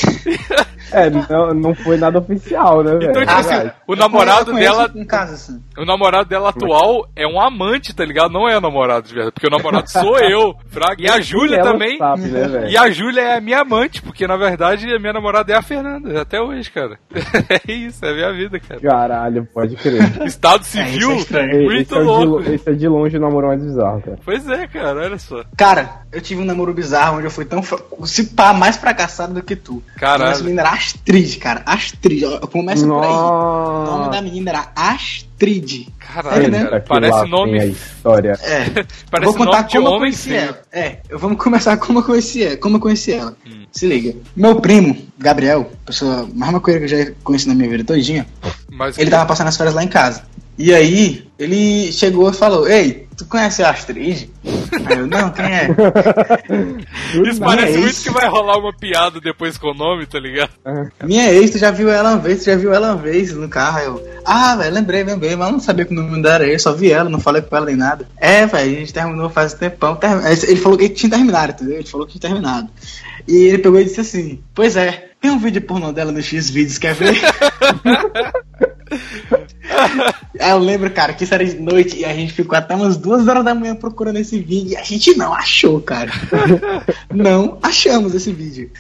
[0.93, 3.11] É, não, não foi nada oficial, né, velho?
[3.11, 3.73] Então, tipo Ah, assim, velho.
[3.87, 4.91] o namorado Eu dela.
[4.95, 5.63] Em casa, assim.
[5.77, 8.31] O namorado dela atual é um amante, tá ligado?
[8.33, 10.97] Não é o namorado de verdade, porque o namorado sou eu, Fraga.
[11.03, 11.99] E a Júlia também.
[11.99, 12.71] Sabe, né?
[12.71, 15.63] E a Júlia é a minha amante, porque na verdade a minha namorada é a
[15.63, 16.99] Fernanda, até hoje, cara.
[17.51, 18.81] É isso, é a minha vida, cara.
[18.81, 20.01] Caralho, pode crer.
[20.27, 21.51] Estado é civil, estranho.
[21.53, 22.51] Ei, muito esse, é o de, louco.
[22.53, 24.19] esse é de longe o namoro mais bizarro, cara.
[24.25, 25.43] Pois é, cara, olha só.
[25.57, 27.63] Cara, eu tive um namoro bizarro onde eu fui tão.
[28.05, 29.83] Se pá, mais fracassado do que tu.
[29.97, 30.25] Caralho.
[30.25, 30.39] Era
[30.81, 31.63] Astrid, cara.
[31.67, 32.25] Astrid.
[32.25, 33.11] ó, Começa por aí.
[33.11, 35.89] O nome da menina era Astrid.
[35.99, 36.65] Caralho, É, né?
[36.65, 37.67] cara, que parece vem a nome.
[37.69, 38.33] história.
[38.43, 38.85] É.
[39.11, 40.63] Parece vou contar nome de como eu homem conheci ela.
[40.73, 42.57] É, eu vamos começar como eu conheci ela.
[42.57, 43.37] Como eu conheci ela.
[43.47, 43.65] Hum.
[43.71, 44.15] Se liga.
[44.35, 48.27] Meu primo, Gabriel, pessoa mais maconheira que eu já conheci na minha vida todinha,
[48.71, 50.23] Mas ele tava passando as férias lá em casa.
[50.63, 54.29] E aí, ele chegou e falou: Ei, tu conhece a Astrid?
[54.85, 55.69] Aí eu, não, quem é?
[57.31, 60.21] Isso Não, parece é muito que vai rolar uma piada depois com o nome, tá
[60.21, 60.51] ligado?
[61.03, 63.49] Minha ex, tu já viu ela uma vez, tu já viu ela uma vez no
[63.49, 63.79] carro?
[63.79, 66.47] Aí Eu, ah, velho, lembrei, lembrei, mas eu não sabia que o nome dela era
[66.47, 68.07] ele, só vi ela, não falei com ela nem nada.
[68.19, 69.97] É, velho, a gente terminou faz um tempão.
[69.97, 71.77] termi- Ele falou que tinha terminado, entendeu?
[71.79, 72.69] Ele falou que tinha terminado.
[73.27, 76.51] E ele pegou e disse assim: Pois é, tem um vídeo pornô dela no X
[76.51, 77.15] vídeos, quer ver?
[80.39, 83.27] Eu lembro, cara, que isso era de noite e a gente ficou até umas duas
[83.27, 86.11] horas da manhã procurando esse vídeo e a gente não achou, cara.
[87.13, 88.71] não achamos esse vídeo.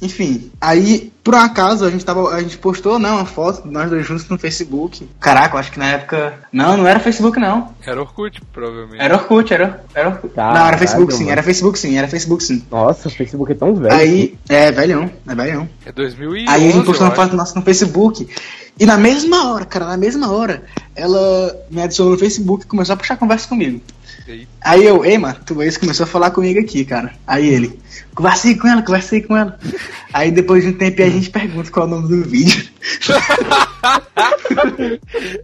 [0.00, 3.72] Enfim, aí, por um acaso, a gente, tava, a gente postou, né, uma foto de
[3.72, 5.08] nós dois juntos no Facebook.
[5.18, 6.34] Caraca, eu acho que na época...
[6.52, 7.72] Não, não era Facebook, não.
[7.84, 9.02] Era Orkut, provavelmente.
[9.02, 10.36] Era Orkut, era, era Orkut.
[10.36, 11.32] não, era Facebook sim, mano.
[11.32, 12.62] era Facebook sim, era Facebook sim.
[12.70, 13.94] Nossa, o Facebook é tão velho.
[13.94, 15.68] Aí, é, velhão, é velhão.
[15.84, 16.44] É 2011.
[16.46, 18.28] Aí a gente postou uma foto nossa no Facebook.
[18.78, 22.92] E na mesma hora, cara, na mesma hora, ela me adicionou no Facebook e começou
[22.92, 23.80] a puxar conversa comigo.
[24.28, 24.46] Eita.
[24.60, 27.14] Aí eu, ei, mano, tu ex começou a falar comigo aqui, cara.
[27.26, 27.78] Aí ele,
[28.14, 29.58] conversei com ela, conversei com ela.
[30.12, 32.68] Aí depois de um tempo a gente pergunta qual é o nome do vídeo.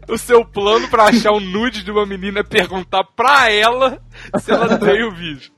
[0.08, 4.00] O seu plano pra achar um nude de uma menina é perguntar pra ela
[4.40, 5.50] se ela tem o vídeo.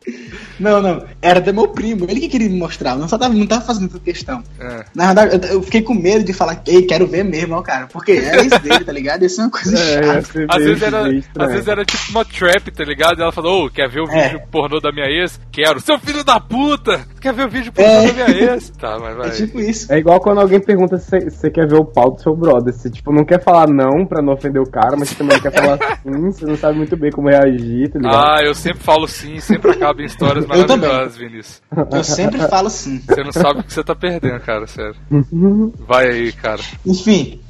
[0.58, 3.46] Não, não, era do meu primo, ele que queria me mostrar, não só tava, não
[3.46, 4.42] tava fazendo essa questão.
[4.58, 4.84] É.
[4.94, 7.86] Na verdade, eu, eu fiquei com medo de falar, ei, quero ver mesmo, ó, cara,
[7.86, 9.24] porque era isso dele, tá ligado?
[9.24, 10.46] Isso é uma coisa É, ia chata.
[10.48, 11.50] Às vezes, era, às estranho.
[11.50, 13.18] vezes era tipo uma trap, tá ligado?
[13.18, 14.28] E ela falou, ô, quer ver o É.
[14.28, 15.40] vídeo pornô da minha ex?
[15.52, 15.80] Quero.
[15.80, 17.06] Seu filho da puta!
[17.24, 18.06] Quer ver o vídeo pornô É.
[18.12, 18.68] da minha ex?
[18.78, 19.28] Tá, mas vai.
[19.28, 19.90] É tipo isso.
[19.90, 22.70] É igual quando alguém pergunta se você- quer ver o pau do seu brother.
[22.74, 25.50] Você, tipo, não quer falar não pra não ofender o cara, mas você também quer
[25.50, 28.14] falar sim, você não sabe muito bem como reagir, tá ligado?
[28.14, 31.62] Ah, eu sempre falo sim, sempre acaba em histórias maravilhosas, Vinícius.
[31.90, 33.00] Eu sempre falo sim.
[33.08, 34.94] Você não sabe o que você tá perdendo, cara, sério.
[35.88, 36.60] Vai aí, cara.
[36.84, 37.40] Enfim,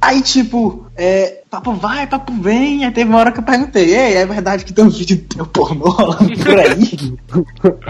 [0.00, 2.84] Aí, tipo, é, papo vai, papo vem.
[2.84, 5.44] Aí teve uma hora que eu perguntei: Ei, é verdade que tem um vídeo teu
[5.44, 7.18] pornô por aí?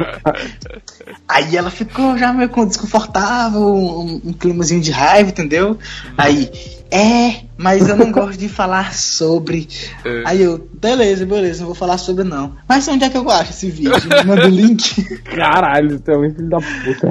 [1.28, 5.78] aí ela ficou já meio desconfortável, um, um climazinho de raiva, entendeu?
[6.16, 6.50] Aí,
[6.90, 9.68] é, mas eu não gosto de falar sobre.
[10.04, 10.22] É.
[10.24, 12.54] Aí eu, beleza, beleza, não vou falar sobre não.
[12.68, 13.92] Mas onde é que eu acho esse vídeo?
[14.08, 15.02] Me manda o link.
[15.24, 17.08] Caralho, tu é um filho da puta.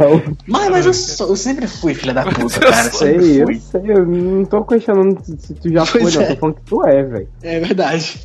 [0.48, 2.90] Mas, mas eu, sou- eu sempre fui filha da puta, Eu cara.
[2.92, 6.26] Sei, Sempre eu sei, eu não tô questionando se tu já foi, Pois não, é.
[6.34, 7.28] tô falando que tu é, velho.
[7.44, 8.20] É verdade.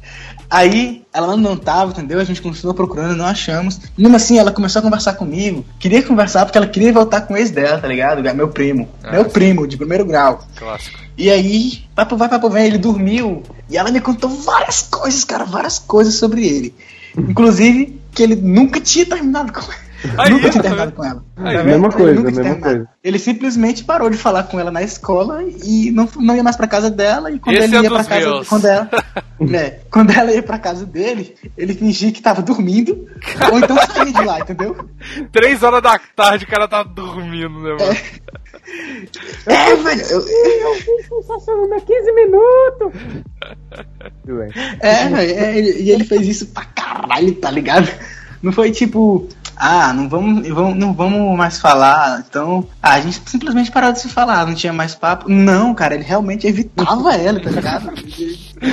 [0.48, 2.20] Aí, ela não tava, entendeu?
[2.20, 3.80] A gente continuou procurando, não achamos.
[3.96, 5.64] Mesmo assim, ela começou a conversar comigo.
[5.78, 8.22] Queria conversar porque ela queria voltar com o ex dela, tá ligado?
[8.34, 8.86] Meu primo.
[9.02, 9.30] Ah, meu sim.
[9.30, 10.46] primo, de primeiro grau.
[10.56, 10.98] Clássico.
[11.16, 11.41] E aí,
[11.94, 13.42] papo vai, papo vem, ele dormiu.
[13.68, 16.74] E ela me contou várias coisas, cara, várias coisas sobre ele.
[17.16, 19.91] Inclusive, que ele nunca tinha terminado com ela.
[20.18, 21.24] Aí, nunca tinha tá terminado com ela.
[21.36, 22.84] Aí, Tá mesma coisa, Ele nunca tinha mesma terminado.
[22.86, 22.98] coisa.
[23.04, 26.66] Ele simplesmente parou de falar com ela na escola e não, não ia mais pra
[26.66, 27.30] casa dela.
[27.30, 28.20] E quando Esse ele é ia pra casa.
[28.28, 28.48] meus.
[28.48, 28.90] Quando ela,
[29.40, 33.06] né, quando ela ia pra casa dele, ele fingia que tava dormindo.
[33.52, 34.88] ou então saía de lá, entendeu?
[35.30, 37.96] Três horas da tarde o cara tá dormindo, né, mano?
[39.46, 40.00] É, velho.
[40.02, 40.22] eu-
[41.22, 42.92] Sensacional, 15 minutos!
[44.24, 44.50] Tudo bem.
[44.80, 47.88] É, velho, é, e ele fez isso pra caralho, tá ligado?
[48.42, 49.28] Não foi tipo,
[49.64, 52.66] ah, não vamos, vamos- não vamos mais falar, então.
[52.82, 55.28] Ah, a gente simplesmente parou de se falar, não tinha mais papo.
[55.28, 57.92] Não, cara, ele realmente evitava ela, tá ligado?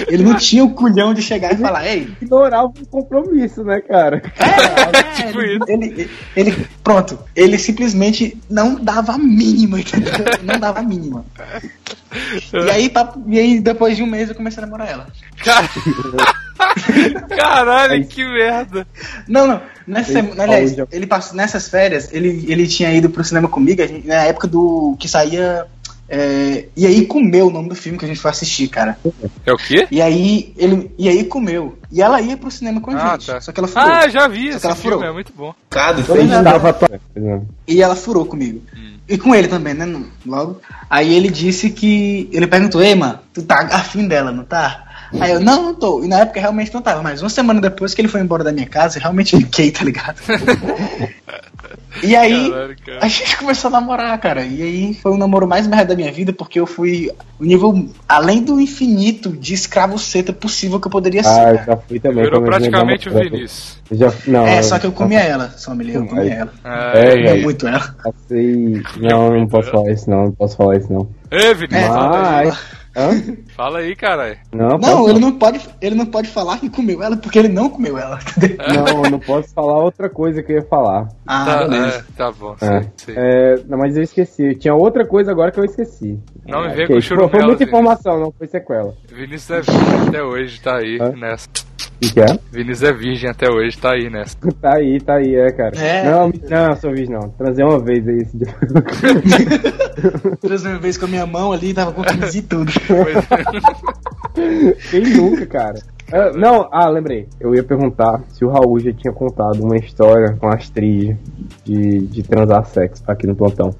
[0.07, 4.21] Ele não tinha o culhão de chegar e falar, ei, Ignorar o compromisso, né, cara?
[4.39, 5.65] é, Tipo ele, isso.
[5.67, 10.13] ele, ele- pronto, ele simplesmente não dava a mínima, entendeu?
[10.43, 11.23] Não dava a mínima.
[12.53, 15.07] E aí, papo- e aí, depois de um mês, eu comecei a namorar ela.
[15.43, 15.69] Cara-
[17.35, 18.87] Caralho, que merda.
[19.27, 19.61] Não, não.
[19.89, 24.05] Nessa semana, aliás, ele passou nessas férias, ele, ele tinha ido pro cinema comigo, gente-
[24.07, 25.65] na época do que saía.
[26.11, 28.97] É, e aí comeu o nome do filme que a gente foi assistir, cara.
[29.45, 29.87] É o quê?
[29.91, 31.77] E aí ele e aí comeu.
[31.91, 33.27] E ela ia pro cinema com a Ah, gente.
[33.27, 33.39] tá.
[33.41, 33.87] Só que ela furou.
[33.87, 35.09] Ah, já vi Só esse que ela filme, furou.
[35.09, 35.53] é muito bom.
[36.15, 37.47] Ele estava atuando.
[37.67, 38.61] E ela furou comigo.
[38.75, 38.97] Hum.
[39.07, 40.03] E com ele também, né?
[40.25, 40.59] Logo.
[40.89, 42.27] Aí ele disse que.
[42.31, 44.85] Ele perguntou, ei, mano, tu tá afim dela, não tá?
[45.19, 46.03] Aí eu, não, não tô.
[46.03, 47.01] E na época realmente não tava.
[47.01, 49.83] Mas uma semana depois que ele foi embora da minha casa, eu realmente fiquei, tá
[49.83, 50.17] ligado?
[52.03, 52.49] e aí.
[52.49, 52.99] Caralho, cara.
[53.01, 54.43] A gente começou a namorar, cara.
[54.45, 57.89] E aí foi o namoro mais merda da minha vida, porque eu fui o nível
[58.07, 61.29] além do infinito de escravo seta possível que eu poderia ser.
[61.29, 61.65] Ah, eu cara.
[61.65, 62.23] já fui também.
[62.23, 63.13] Virou praticamente o.
[63.13, 63.79] Vinícius.
[63.91, 66.53] Já, não, É, só que eu comia ela, Sommelier, eu comia ela.
[66.63, 67.43] Ah, É, Eu comia velho.
[67.43, 67.95] muito ela.
[68.03, 68.81] Passei.
[68.97, 71.07] Não, não posso falar isso não, não posso falar isso não.
[71.31, 72.45] Vinícius, É, aí.
[72.47, 72.78] Mas.
[72.95, 73.11] Hã?
[73.55, 74.37] Fala aí, caralho.
[74.53, 77.47] Não, Não, posso ele não pode, ele não pode falar que comeu ela porque ele
[77.47, 78.19] não comeu ela?
[78.73, 81.07] Não, eu não posso falar outra coisa que eu ia falar.
[81.27, 81.97] Ah, Tá, beleza.
[81.97, 82.65] é, tá bom, É.
[82.81, 83.15] sei, sei.
[83.17, 84.55] É, não, mas eu esqueci.
[84.55, 86.19] Tinha outra coisa agora que eu esqueci.
[86.49, 86.87] Não me Ah, vem ok.
[86.87, 88.93] com Foi- churumelo, Foi muita informação, não foi sequela.
[89.13, 91.11] Vinícius é virgem até hoje, tá aí Hã?
[91.11, 91.47] nessa.
[92.01, 92.25] O que é?
[92.51, 94.35] Vinícius é virgem até hoje, tá aí nessa.
[94.61, 95.75] Tá aí, tá aí, é, cara.
[95.77, 96.09] É.
[96.09, 97.29] Não, não, sou virgem não.
[97.29, 98.47] Transei uma vez aí esse dia.
[100.41, 102.71] Três vezes com a minha mão ali, tava com camisinha e tudo.
[104.89, 105.79] Quem nunca, cara?
[106.11, 107.27] Ah, não, ah, lembrei.
[107.39, 111.15] Eu ia perguntar se o Raul já tinha contado uma história com a Astrid
[111.63, 113.75] de, de transar sexo aqui no plantão.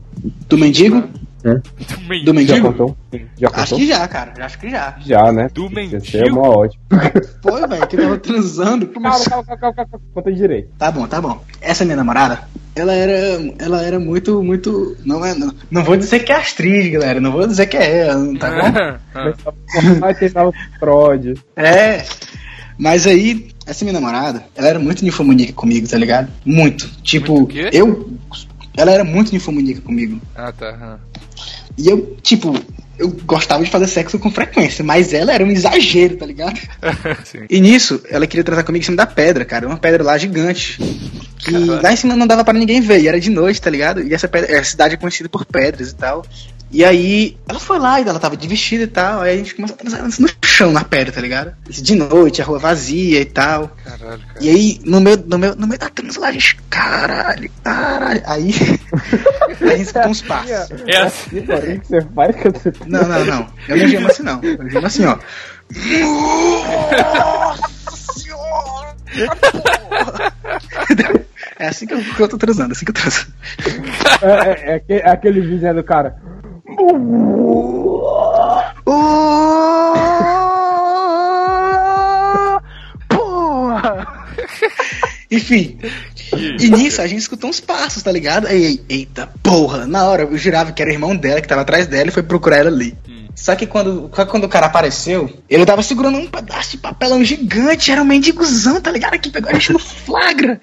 [0.47, 1.03] Do mendigo?
[1.45, 1.55] Hã?
[1.55, 2.47] Do Do mendigo.
[2.47, 2.67] Já mendigo?
[2.71, 2.97] contou?
[3.37, 3.63] Já contou?
[3.63, 4.33] Acho que já, cara.
[4.45, 4.95] Acho que já.
[4.99, 5.47] Já, né?
[5.53, 6.01] Do mendigo?
[6.13, 6.83] é mó ótimo.
[7.41, 8.87] Foi, velho, que tava transando.
[8.87, 10.01] Calma, calma, calma, calma, calma.
[10.13, 10.69] Conta direito.
[10.77, 11.41] Tá bom, tá bom.
[11.61, 12.41] Essa minha namorada,
[12.75, 14.97] ela era, ela era muito, muito.
[15.05, 17.21] Não, é, não, não vou dizer que é Astrid, galera.
[17.21, 18.49] Não vou dizer que é ela, tá
[19.13, 19.99] bom?
[19.99, 21.35] Vai tentar o Freud.
[21.55, 22.03] É.
[22.77, 26.29] Mas aí, essa minha namorada, ela era muito ninfomaníaca comigo, tá ligado?
[26.45, 26.87] Muito.
[27.01, 28.09] Tipo, Muito eu.
[28.77, 30.21] Ela era muito ninfomaníaca comigo.
[30.35, 30.99] ah, tá.
[31.79, 32.53] E eu, tipo,
[32.97, 36.59] eu gostava de fazer sexo com frequência, mas ela era um exagero, tá ligado?
[37.23, 37.45] Sim.
[37.49, 39.65] E nisso, ela queria tratar comigo em cima da pedra, cara.
[39.65, 40.77] Uma pedra lá gigante.
[41.37, 41.81] Que Caralho.
[41.81, 44.03] lá em cima não dava pra ninguém ver, e era de noite, tá ligado?
[44.03, 46.25] E essa pedra, a cidade é conhecida por pedras e tal.
[46.71, 49.21] E aí, ela foi lá e ela tava de vestido e tal.
[49.21, 51.55] Aí a gente começou a transar no chão, na pedra, tá ligado?
[51.67, 53.75] Isso de noite, a rua vazia e tal.
[53.83, 54.39] Caralho, cara.
[54.39, 58.21] E aí, no meio, no meio, no meio da transa lá, a gente, caralho, caralho.
[58.25, 58.53] Aí,
[59.61, 60.51] a gente escutou uns passos.
[60.85, 61.41] É assim.
[61.41, 63.47] Que você faz quando você tá Não, não, não.
[63.67, 64.41] Eu não gemo assim, não.
[64.43, 65.17] Eu gemo assim, ó.
[67.85, 68.95] Nossa senhora!
[69.51, 70.33] porra!
[71.59, 73.27] É assim que eu, que eu tô transando, assim que eu transo.
[74.21, 76.15] É, é, é é aquele vídeo né, do cara.
[83.09, 84.29] Porra!
[85.29, 85.77] Enfim.
[86.59, 88.47] E nisso a gente escutou uns passos, tá ligado?
[88.47, 91.87] Aí, eita porra, na hora eu jurava que era o irmão dela que tava atrás
[91.87, 92.95] dela e foi procurar ela ali.
[93.07, 93.27] Hum.
[93.35, 97.91] Só que quando, quando o cara apareceu, ele tava segurando um pedaço de papelão gigante,
[97.91, 99.19] era um mendigozão, tá ligado?
[99.19, 100.59] Que pegou a gente no flagra.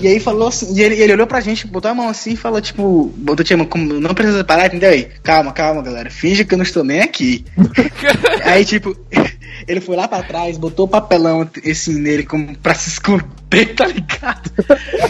[0.00, 2.36] E aí falou assim, e ele, ele olhou pra gente, botou a mão assim e
[2.36, 4.90] falou, tipo, botou tipo, como não precisa parar, entendeu?
[4.90, 7.44] Aí, calma, calma, galera, finge que eu não estou nem aqui.
[8.44, 8.96] aí, tipo,
[9.66, 13.86] ele foi lá pra trás, botou o papelão assim nele como pra se esconder, tá
[13.86, 14.50] ligado?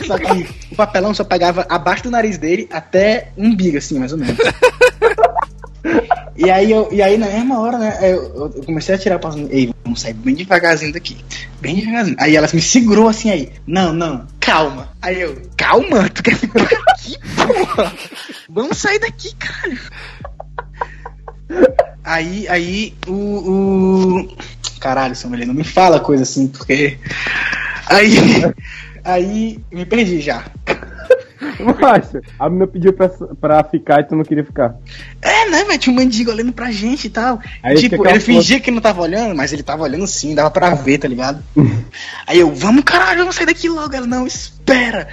[0.06, 4.12] Só que o papelão só pegava abaixo do nariz dele até um umbigo, assim, mais
[4.12, 4.38] ou menos.
[6.36, 9.30] E aí, eu, e aí na mesma hora, né, eu, eu comecei a tirar pra
[9.50, 11.16] Ei, vamos sair bem devagarzinho daqui.
[11.60, 12.16] Bem devagarzinho.
[12.18, 13.52] Aí ela me segurou assim aí.
[13.66, 14.88] Não, não, calma.
[15.00, 17.92] Aí eu, calma, tu quer ficar aqui, porra?
[18.48, 19.80] Vamos sair daqui, caralho.
[22.02, 23.12] Aí, aí, o.
[23.12, 24.36] o...
[24.80, 26.98] Caralho, Samuel, não me fala coisa assim, porque.
[27.86, 28.16] Aí.
[29.04, 30.44] Aí, me perdi já.
[31.80, 34.74] Macho, a menina pediu pra, pra ficar e tu não queria ficar.
[35.20, 35.78] É, né, velho?
[35.78, 37.40] Tinha um mendigo olhando pra gente e tal.
[37.62, 40.74] Aí tipo, ele fingia que não tava olhando, mas ele tava olhando sim, dava pra
[40.74, 41.42] ver, tá ligado?
[42.26, 43.94] Aí eu, vamos caralho, vamos sair daqui logo.
[43.94, 45.08] Ela, não, espera.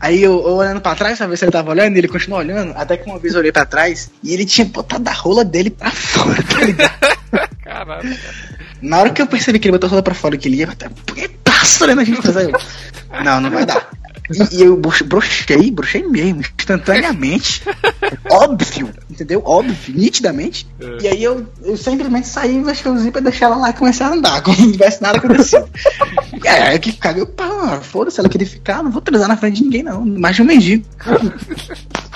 [0.00, 2.40] Aí eu, eu olhando pra trás pra ver se ele tava olhando, e ele continuou
[2.40, 5.44] olhando, até que uma vez eu olhei pra trás e ele tinha botado a rola
[5.44, 7.16] dele pra fora, tá ligado?
[7.62, 8.18] Caralho.
[8.82, 10.66] Na hora que eu percebi que ele botou a rola pra fora que ele ia
[10.66, 12.52] bater punhetaço olhando a gente eu,
[13.24, 13.88] não, não vai dar.
[14.30, 17.62] E, e eu broche- brochei, brochei mesmo, instantaneamente.
[18.30, 19.42] óbvio, entendeu?
[19.44, 20.66] Óbvio, nitidamente.
[21.02, 24.10] E aí eu, eu simplesmente saí, baixei o zíper, deixei ela lá e comecei a
[24.10, 25.68] andar, como se não tivesse nada acontecido.
[26.46, 29.56] Aí eu que caguei, eu, pá, foda-se, ela queria ficar, não vou transar na frente
[29.56, 30.04] de ninguém, não.
[30.04, 30.84] Mais de um mendigo.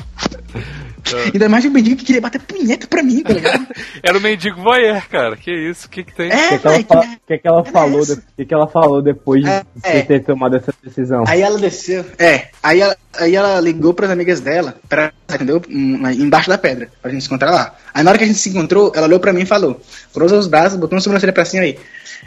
[1.32, 3.66] Ainda mais de um mendigo que queria bater punheta pra mim, tá ligado?
[4.02, 5.36] Era o mendigo voyeur, cara.
[5.36, 5.86] Que isso?
[5.86, 6.30] O que que tem?
[6.30, 8.66] O É, que, que, ela, fa- que- que, ela é falou de- que, que ela
[8.66, 10.02] falou depois de É, você é.
[10.02, 11.24] ter tomado essa decisão?
[11.26, 12.04] Aí ela desceu.
[12.18, 15.62] É, aí ela, aí ela ligou pras amigas dela, pra, entendeu?
[15.68, 17.74] Hum, Embaixo da pedra, pra gente se encontrar lá.
[17.94, 19.80] Aí na hora que a gente se encontrou, ela olhou pra mim e falou:
[20.12, 21.78] cruza os braços, botou uma sobrancelha pra cima aí.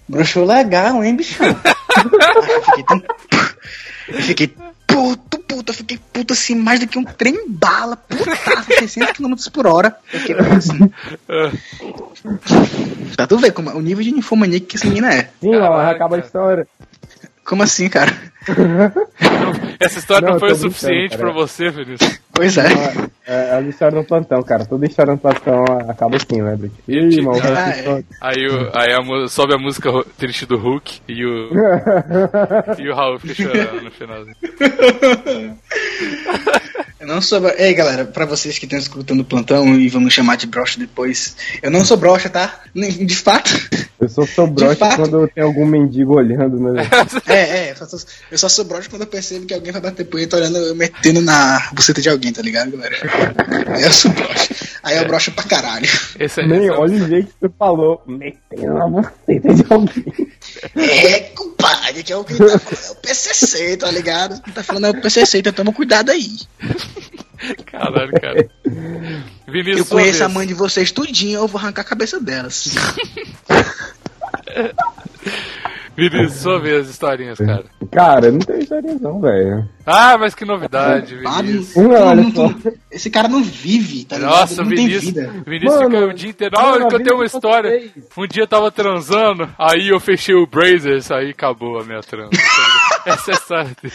[0.08, 1.46] Broxou legal, hein, bichão?
[2.48, 3.04] Eu fiquei tão.
[4.10, 4.54] Eu fiquei
[4.88, 9.34] puto, puto, eu fiquei puto assim, mais do que um trem bala, putaço, 600 km
[9.52, 9.96] por hora.
[10.06, 10.92] Fiquei assim.
[13.16, 15.30] Pra tu ver como, o nível de ninfomania que essa menina é.
[15.42, 16.68] Sim, ela acaba a história.
[17.44, 18.16] Como assim, cara?
[19.82, 21.22] Essa história não, Não, foi o suficiente cara.
[21.24, 22.20] pra você, Vinícius.
[22.34, 22.64] Pois é.
[23.26, 24.66] É, as histórias no plantão, cara.
[24.66, 26.76] Toda história no plantão acaba assim, né, Brito?
[26.88, 31.02] Ih, irmão, ah, essa história- Aí, o, aí a sobe a música triste do Hulk
[31.08, 31.50] e o,
[32.80, 34.36] e o Raul fica chorando no finalzinho.
[37.02, 37.42] Eu não sou.
[37.58, 40.80] Ei, galera, pra vocês que estão escutando o plantão e vão me chamar de brocha
[40.80, 42.62] depois, eu não sou brocha, tá?
[42.76, 43.50] De fato.
[44.00, 44.96] Eu sou sou broche fato.
[44.98, 46.88] quando tem algum mendigo olhando, né?
[47.28, 47.34] É,
[47.68, 48.00] é, eu só, sou-
[48.32, 51.22] eu só sou brocha quando eu percebo que alguém vai bater punheta olhando, eu metendo
[51.22, 52.96] na buceta de alguém, tá ligado, galera?
[53.68, 54.56] Aí eu sou brocha.
[54.84, 55.88] Aí eu brocho pra caralho.
[56.20, 58.02] Esse é, Nem olha o jeito que tu falou.
[58.08, 60.06] Metendo na buceta de alguém.
[60.76, 64.42] É, compadre, que é o que tá falando, é o PCC, tá ligado?
[64.42, 66.28] Quem tá falando é o PCC, então toma cuidado aí.
[67.66, 68.50] Caralho, cara.
[69.48, 72.76] Vinícius, Eu conheço a mãe de vocês tudinho, eu vou arrancar a cabeça delas.
[75.96, 77.66] Vinícius, sua vez, historinhas, cara.
[77.92, 79.68] Cara, não tem história não, velho.
[79.86, 81.76] Ah, mas que novidade, Vinícius.
[81.76, 82.48] Não, olha não- só.
[82.50, 84.32] não- esse cara não vive, tá ligado?
[84.32, 85.34] Nossa, Ele não tem Vinícius, vida.
[85.46, 86.56] Vinícius Mano, fica o dia inteiro.
[86.58, 87.92] mano, Ah, a eu vida uma história.
[88.18, 92.30] Um dia eu tava transando, aí eu fechei o Brazers, aí acabou a minha transa.
[93.06, 93.94] Essa é a história dele.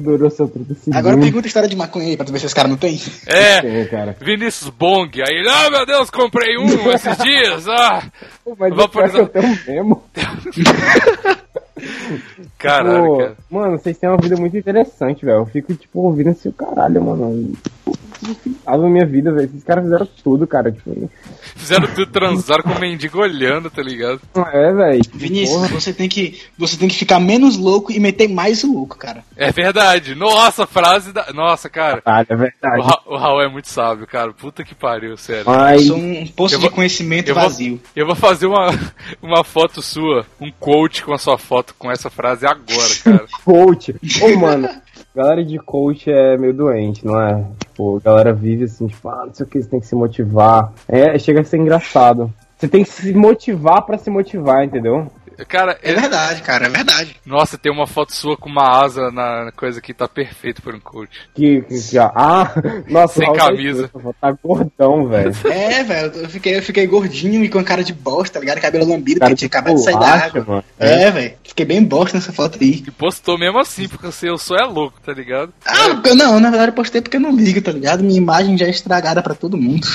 [0.00, 0.98] Durou só 30 segundos.
[0.98, 3.00] Agora pergunta a história de maconha aí pra tu ver se esse cara não tem.
[3.26, 4.16] É, Tem, cara.
[4.20, 5.10] Vinícius Bong.
[5.22, 7.68] Aí ele, ah, meu Deus, comprei um esses dias.
[7.68, 8.02] Ah,
[8.58, 10.02] mas Vou eu tenho mesmo.
[12.58, 13.36] caralho, Pô, cara.
[13.50, 15.38] Mano, vocês têm uma vida muito interessante, velho.
[15.38, 17.52] Eu fico, tipo, ouvindo assim, caralho, mano.
[18.66, 19.46] A minha vida, velho.
[19.46, 20.70] Esses caras fizeram tudo, cara.
[20.72, 21.10] Tipo,
[21.56, 24.20] Fizeram tudo transar com o mendigo olhando, tá ligado?
[24.52, 25.00] é, velho.
[25.14, 28.96] Vinícius, você tem, que, você tem que ficar menos louco e meter mais o louco,
[28.98, 29.22] cara.
[29.36, 30.14] É verdade.
[30.14, 31.32] Nossa, frase da.
[31.32, 32.00] Nossa, cara.
[32.02, 32.82] Caralho, é O, verdade.
[32.82, 34.32] Ra o Raul é muito sábio, cara.
[34.32, 35.42] Puta que pariu, sério.
[35.46, 37.80] Eu Mas, sou um poço Eu de vou- conhecimento Eu vou, vazio.
[37.94, 38.68] eu vou fazer uma,
[39.22, 43.26] uma foto sua, um quote com a sua foto com essa frase agora, cara.
[43.44, 43.94] coach.
[44.22, 44.68] Ô, mano,
[45.14, 47.44] galera de coach é meio doente, não é?
[47.60, 49.94] Tipo, a galera vive assim, tipo, ah, não sei o que, você tem que se
[49.94, 50.72] motivar.
[50.88, 52.32] É, chega a ser engraçado.
[52.56, 55.06] Você tem que se motivar pra se motivar, entendeu?
[55.48, 57.16] Cara, É verdade, cara, é verdade.
[57.24, 60.80] Nossa, tem uma foto sua com uma asa na coisa que tá perfeito para um
[60.80, 61.10] coach.
[61.34, 62.52] Que, que, que, ó, ah,
[62.88, 63.90] nossa, Sem camisa.
[64.20, 65.32] Tá gordão, velho.
[65.50, 68.60] É, velho, eu fiquei, eu fiquei gordinho e com cara de bosta, tá ligado?
[68.60, 70.44] Cabelo lambido, Cara porque tinha acabado de sair da água.
[70.46, 70.64] mano.
[70.78, 71.34] É, velho.
[71.44, 72.82] Fiquei bem bosta nessa foto aí.
[72.86, 75.52] E postou mesmo assim, porque você, eu sou é louco, tá ligado?
[75.66, 78.02] Ah, não, na verdade eu postei porque eu não ligo, tá ligado?
[78.02, 79.86] Minha imagem já é estragada pra todo mundo.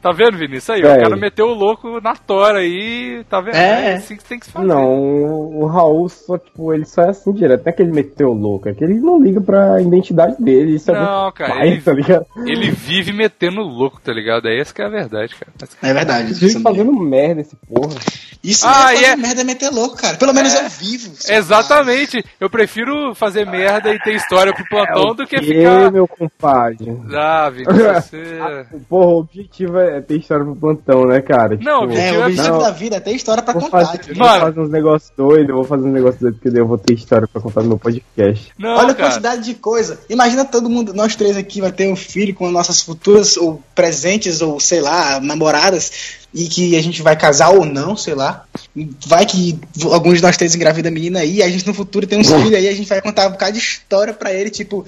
[0.00, 0.70] Tá vendo, Vinícius?
[0.70, 0.92] Aí, É.
[0.96, 3.54] o cara meteu o louco na tora aí, tá vendo?
[3.56, 3.92] É.
[3.92, 4.63] É assim que tem que se fazer.
[4.64, 7.64] Não, o Raul só, tipo, ele só é assim direto.
[7.64, 10.76] Não é que ele meteu louco, é que ele não liga pra identidade dele.
[10.76, 12.26] Isso é Não, muito cara, pai, ele- tá ligado?
[12.46, 14.48] Ele vive metendo louco, tá ligado?
[14.48, 15.52] É essa que é a verdade, cara.
[15.82, 16.24] É verdade.
[16.28, 17.94] Ele vive fazendo merda esse porra.
[18.42, 20.18] Isso Ah, é é- merda é meter louco, cara.
[20.18, 21.14] Pelo menos eu vivo.
[21.28, 22.22] Exatamente.
[22.38, 25.90] Eu prefiro fazer merda e ter história pro plantão do que E, ficar.
[25.90, 26.94] meu compadre?
[27.14, 28.66] Ah, Vinícius, você.
[28.86, 31.58] Porra, o objetivo é ter história pro plantão, né, cara?
[31.60, 32.58] Não, Tipo, É, o objetivo Não.
[32.58, 33.86] da vida é ter história pra Vou contar.
[33.86, 34.53] fazer, Mano.
[34.54, 36.94] Fazer uns negócios doidos, eu vou fazer uns negócios doidos, porque daí eu vou ter
[36.94, 38.52] história pra contar no meu podcast.
[38.58, 39.10] Não, Olha a cara.
[39.10, 40.00] quantidade de coisa.
[40.08, 44.40] Imagina todo mundo, nós três aqui, vai ter um filho com nossas futuras ou presentes
[44.40, 48.44] ou sei lá, namoradas e que a gente vai casar ou não, sei lá.
[49.06, 52.18] Vai que alguns de nós três engravida a menina aí, a gente no futuro tem
[52.18, 54.84] uns filhos aí, a gente vai contar um bocado de história pra ele, tipo,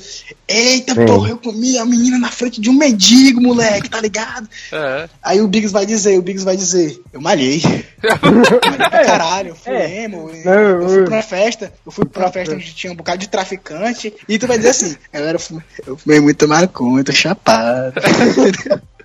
[0.49, 1.07] eita Sim.
[1.07, 4.49] porra, eu comi a menina na frente de um mendigo, moleque, tá ligado?
[4.73, 5.09] É.
[5.23, 7.63] Aí o Biggs vai dizer, o Biggs vai dizer, eu malhei.
[7.63, 10.03] malhei pra caralho, eu fui É.
[10.05, 12.93] emo, Não, eu fui eu- pra uma festa, eu fui pra uma festa onde tinha
[12.93, 17.01] um bocado de traficante, e tu vai dizer assim, eu fumei, eu fumei muito maconha,
[17.01, 17.93] eu tô chapado.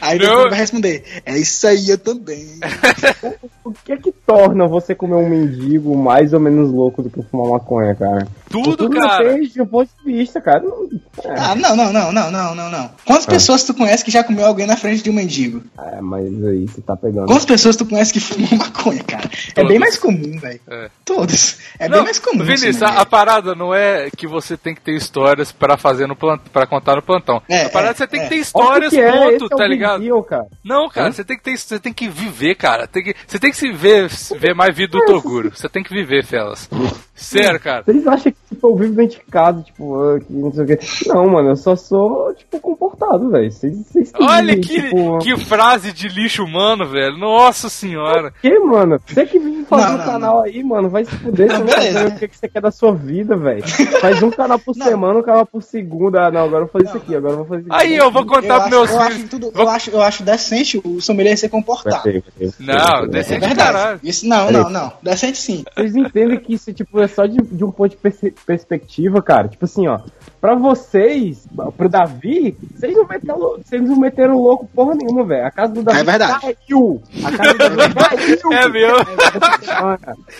[0.00, 0.48] Aí Não.
[0.48, 2.46] vai responder, é isso aí, eu também.
[3.62, 7.22] O que é que torna você comer um mendigo mais ou menos louco do que
[7.22, 8.26] fumar maconha, cara?
[8.48, 9.22] Tudo, cara.
[9.22, 10.60] depende de um ponto de vista, cara.
[10.60, 10.88] Não-
[11.22, 12.90] É, Ah, não, não, não, não, não, não, não.
[13.06, 15.62] Quantas pessoas tu conhece que já comeu alguém na frente de um mendigo?
[15.78, 17.26] é, mas aí você tá pegando.
[17.26, 19.29] Quantas pessoas tu conhece que fumam maconha, cara?
[19.56, 20.60] É bem mais comum, velho.
[20.68, 20.90] É.
[21.04, 21.58] Todos.
[21.78, 22.44] É Não, bem mais comum.
[22.44, 25.76] Vinícius, isso, né, a, a parada não é que você tem que ter histórias pra
[25.76, 26.40] fazer no plant...
[26.52, 27.42] para contar no plantão.
[27.48, 28.22] É, a parada é é, que você tem é.
[28.24, 30.00] que ter Olha o histórias, que é, ponto, é tá ligado?
[30.02, 30.46] deal, cara.
[30.64, 32.86] Não, cara, você tem que ter, você tem que viver, cara.
[32.86, 35.50] Tem que, você tem que se ver, ver mais vida do Toguro.
[35.54, 36.68] Você tem que viver, Felas.
[37.20, 37.82] Sério, cara.
[37.84, 39.00] Vocês acham que tipo, eu vivo
[39.30, 40.78] casa, tipo, ah, que não sei o quê.
[41.06, 43.50] Não, mano, eu só sou, tipo, comportado, velho.
[43.52, 43.76] Vocês
[44.18, 47.16] Olha que, tipo, que frase de lixo humano, velho.
[47.16, 48.32] Nossa senhora.
[48.40, 49.00] que, mano?
[49.06, 51.90] Você que vive fazendo Não, um não, canal aí, mano, vai se fuder, Não, você
[51.92, 53.62] não o que, que você quer da sua vida, velho.
[54.00, 54.86] Faz um canal por Não.
[54.86, 56.26] semana, um canal por segunda.
[56.26, 58.10] Ah, não, agora eu vou fazer isso aqui, agora eu vou fazer isso Aí eu
[58.10, 59.16] vou contar pros meus eu, filhos.
[59.16, 62.22] acho tudo, Vou- eu, acho, eu acho decente o sommelier ser comportado.
[62.58, 63.04] Não.
[63.04, 63.56] É decente verdade.
[63.72, 64.00] caralho.
[64.02, 64.92] Isso, não, não, não.
[65.02, 65.64] Decente sim.
[65.76, 69.48] Vocês entendem que isso, tipo, é só de, de um ponto de perce- perspectiva, cara.
[69.48, 70.00] Tipo assim, ó.
[70.40, 75.46] Pra vocês, pro Davi, vocês não meteram, vocês não meteram louco porra nenhuma, velho.
[75.46, 76.40] A casa do Davi É verdade.
[76.40, 77.02] caiu.
[77.22, 77.94] A casa do Davi
[78.40, 78.52] caiu.
[78.52, 78.96] É meu.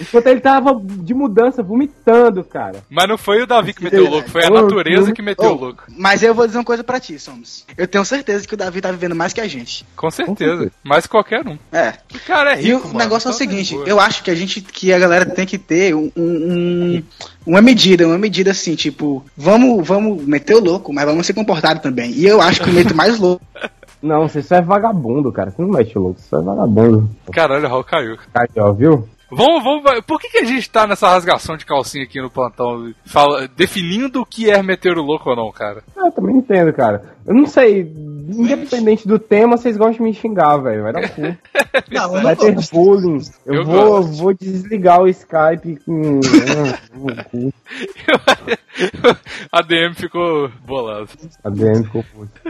[0.01, 2.82] Enquanto ele tava de mudança, vomitando, cara.
[2.88, 5.84] Mas não foi o Davi que meteu o louco, foi a natureza que meteu louco.
[5.96, 7.64] Mas eu vou dizer uma coisa pra ti, Somos.
[7.76, 9.84] Eu tenho certeza que o Davi tá vivendo mais que a gente.
[9.96, 10.70] Com certeza.
[10.82, 11.59] Mais qualquer um.
[11.72, 11.94] É.
[12.14, 12.98] O cara é E rico, o mano.
[13.01, 13.86] negócio é o tá seguinte, boa.
[13.86, 17.03] eu acho que a gente, que a galera tem que ter um, um-
[17.46, 21.82] uma medida, uma medida assim, tipo, vamos, vamos meter o louco, mas vamos ser comportados
[21.82, 22.12] também.
[22.12, 23.45] E eu acho que eu meto mais louco.
[24.03, 25.51] Não, você só é vagabundo, cara.
[25.51, 27.11] Você não mete o louco, você só é vagabundo.
[27.30, 28.16] Caralho, o Raul caiu.
[28.57, 29.07] Ó, viu?
[29.30, 30.01] Vamos, vamos.
[30.07, 32.93] Por que, que a gente tá nessa rasgação de calcinha aqui no plantão?
[33.05, 35.84] Fala, definindo o que é meter o louco ou não, cara?
[35.97, 37.03] Ah, eu também entendo, cara.
[37.26, 37.93] Eu não sei,
[38.30, 40.82] independente do tema, vocês gostam de me xingar, velho.
[40.82, 41.20] Vai dar um cu.
[41.90, 42.72] Não, eu Vai não ter gosto.
[42.72, 43.20] bullying.
[43.46, 44.12] Eu, Eu vou, gosto.
[44.16, 46.20] vou desligar o Skype com.
[47.16, 47.52] Ah, cu.
[49.52, 51.06] a DM ficou bolada.
[51.44, 52.40] A DM ficou puta.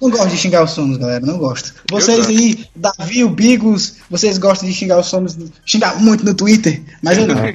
[0.00, 1.74] Não gosto de xingar os somos, galera, não gosto.
[1.90, 2.30] Vocês gosto.
[2.30, 7.18] aí, Davi, o Bigos, vocês gostam de xingar os somos, xingar muito no Twitter, mas
[7.18, 7.34] eu não.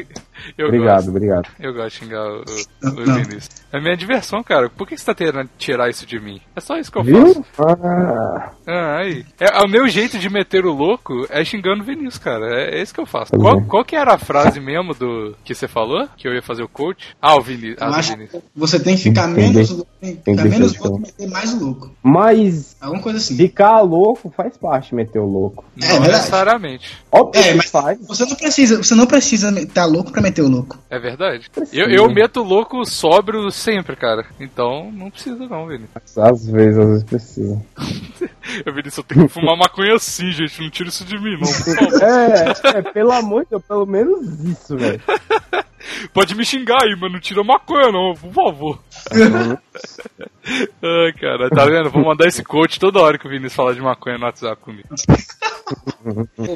[0.57, 1.09] Eu Obrigado, gosto.
[1.09, 1.49] obrigado.
[1.59, 2.95] Eu gosto de xingar o, o.
[3.13, 3.49] Vinícius.
[3.71, 4.69] É minha diversão, cara.
[4.69, 6.39] Por que você tá querendo tirar isso de mim?
[6.55, 7.43] É só isso que eu Viu?
[7.53, 7.77] faço.
[7.83, 9.25] Ah, Ah, aí.
[9.39, 12.45] É, o meu jeito de meter o louco é xingando o Vinícius, cara.
[12.61, 13.31] É, é isso que eu faço.
[13.33, 13.63] Qual, é.
[13.65, 16.07] qual que era a frase mesmo do que você falou?
[16.17, 17.15] Que eu ia fazer o coach?
[17.21, 17.77] Ah, o Vinícius.
[17.81, 18.29] Ah, Vinícius.
[18.43, 19.53] que você tem que ficar Entendi.
[19.53, 21.91] menos louco, ficar menos louco e meter mais louco.
[22.03, 23.35] mas Alguma coisa assim.
[23.35, 25.65] ficar louco faz parte de meter o louco.
[25.81, 26.13] É, Não verdade.
[26.13, 26.97] necessariamente.
[27.11, 27.99] Óbvio É, que mas faz.
[28.07, 30.77] você não precisa, você não precisa estar louco pra meter o louco.
[30.89, 31.49] É verdade.
[31.71, 34.25] Eu, eu meto o louco sóbrio sempre, cara.
[34.39, 36.17] Então não precisa não, Vinícius.
[36.17, 37.65] Às vezes, às vezes precisa.
[38.65, 40.61] Eu, Vinícius, eu tenho que fumar maconha assim, gente.
[40.61, 42.07] Não tira isso de mim, não.
[42.07, 45.01] É, é, pelo amor de Deus, pelo menos isso, velho.
[46.13, 48.79] Pode me xingar aí, mas não tira maconha não, por favor.
[50.81, 51.89] Ai, cara, tá vendo?
[51.89, 54.87] Vou mandar esse coach toda hora que o Vinícius falar de maconha no WhatsApp comigo.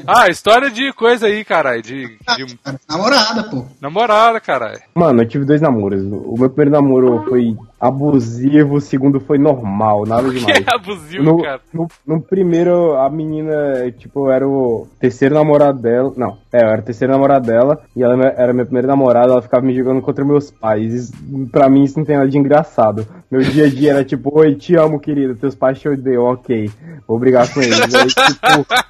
[0.07, 1.81] Ah, história de coisa aí, caralho.
[1.81, 3.65] De, de namorada, pô.
[3.81, 4.79] namorada, caralho.
[4.93, 6.03] Mano, eu tive dois namoros.
[6.03, 10.65] O meu primeiro namoro foi abusivo, o segundo foi normal, nada Que demais.
[10.67, 11.61] é abusivo, No, cara.
[11.73, 16.13] no, no primeiro, a menina, tipo, eu era o terceiro namorado dela.
[16.15, 17.81] Não, é, eu era o terceiro namorado dela.
[17.95, 20.93] E ela era minha primeira namorada, ela ficava me jogando contra meus pais.
[20.93, 21.13] Isso,
[21.51, 23.07] pra mim, isso não tem nada de engraçado.
[23.31, 25.35] Meu dia a dia era tipo, oi, te amo, querida.
[25.35, 26.69] Teus pais te odeiam, ok.
[27.07, 27.79] Vou brigar com eles.
[27.95, 28.89] Aí, tipo.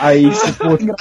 [0.00, 0.96] Aí, tipo.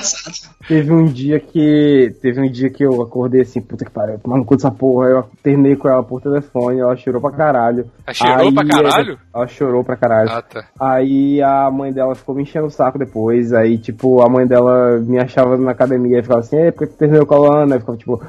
[0.67, 2.15] Teve um dia que.
[2.21, 5.09] Teve um dia que eu acordei assim, puta que pariu, tomar no cu dessa porra.
[5.09, 7.86] Eu terminei com ela por telefone, ela chorou pra caralho.
[8.05, 9.19] Ela chorou pra caralho?
[9.34, 10.30] Ela chorou pra caralho.
[10.30, 10.65] Ah, tá.
[10.80, 13.53] Aí a mãe dela ficou me enchendo o saco depois.
[13.53, 16.97] Aí, tipo, a mãe dela me achava na academia e ficava assim, é porque tu
[16.97, 17.76] terminou com a Lana?
[17.76, 18.21] Aí ficava tipo,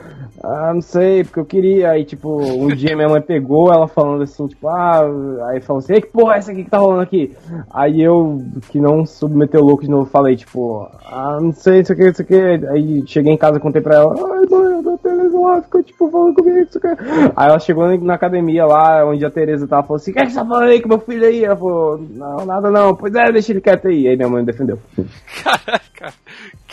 [0.43, 1.91] ah, não sei, porque eu queria.
[1.91, 5.03] Aí, tipo, um dia minha mãe pegou ela falando assim, tipo, ah,
[5.49, 7.35] aí falou assim, ei, que porra é essa aqui que tá rolando aqui?
[7.71, 12.09] Aí eu, que não submeteu louco de novo, falei, tipo, ah, não sei, isso aqui,
[12.09, 12.35] isso aqui.
[12.35, 16.35] Aí cheguei em casa, contei pra ela, ai, mãe, a Tereza lá ficou, tipo, falando
[16.35, 17.03] comigo, isso aqui.
[17.37, 20.27] Aí ela chegou na academia lá, onde a Tereza tava, falou assim, o que é
[20.27, 21.45] que você tá falando aí com meu filho aí?
[21.45, 24.09] Ela falou, não, nada não, pois é, deixa ele quieto aí.
[24.09, 24.79] Aí minha mãe me defendeu.
[25.43, 26.15] Caraca.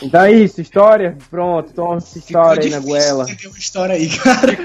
[0.02, 1.16] Então é isso, história?
[1.30, 3.24] Pronto, toma essa história aí na goela.
[3.26, 4.58] ter uma história aí, cara.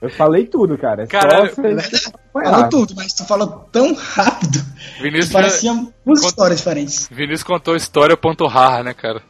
[0.00, 1.04] Eu falei tudo, cara.
[1.04, 1.54] É Caralho.
[1.54, 2.44] só É.
[2.50, 4.60] Falou tudo, mas tu falou tão rápido
[4.96, 7.08] que Vinícius, pareciam duas Conta- histórias diferentes.
[7.10, 9.20] Vinícius contou história.rar, né, cara?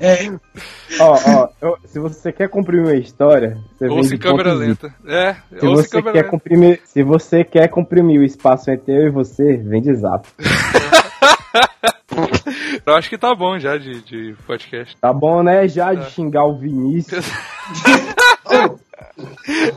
[0.00, 0.26] É,
[1.00, 4.94] Ó, ó, eu- se você quer comprimir uma história, você Ouça em câmera ponto lenta.
[5.06, 6.30] É, Se ouça em você, câmera quer lenta.
[6.30, 10.28] comprimir, se você quer comprimir o espaço entre eu e você, vem de zap.
[12.86, 14.96] Eu acho que tá bom já de, de podcast.
[14.96, 15.68] Tá bom, né?
[15.68, 17.26] Já de xingar o Vinícius.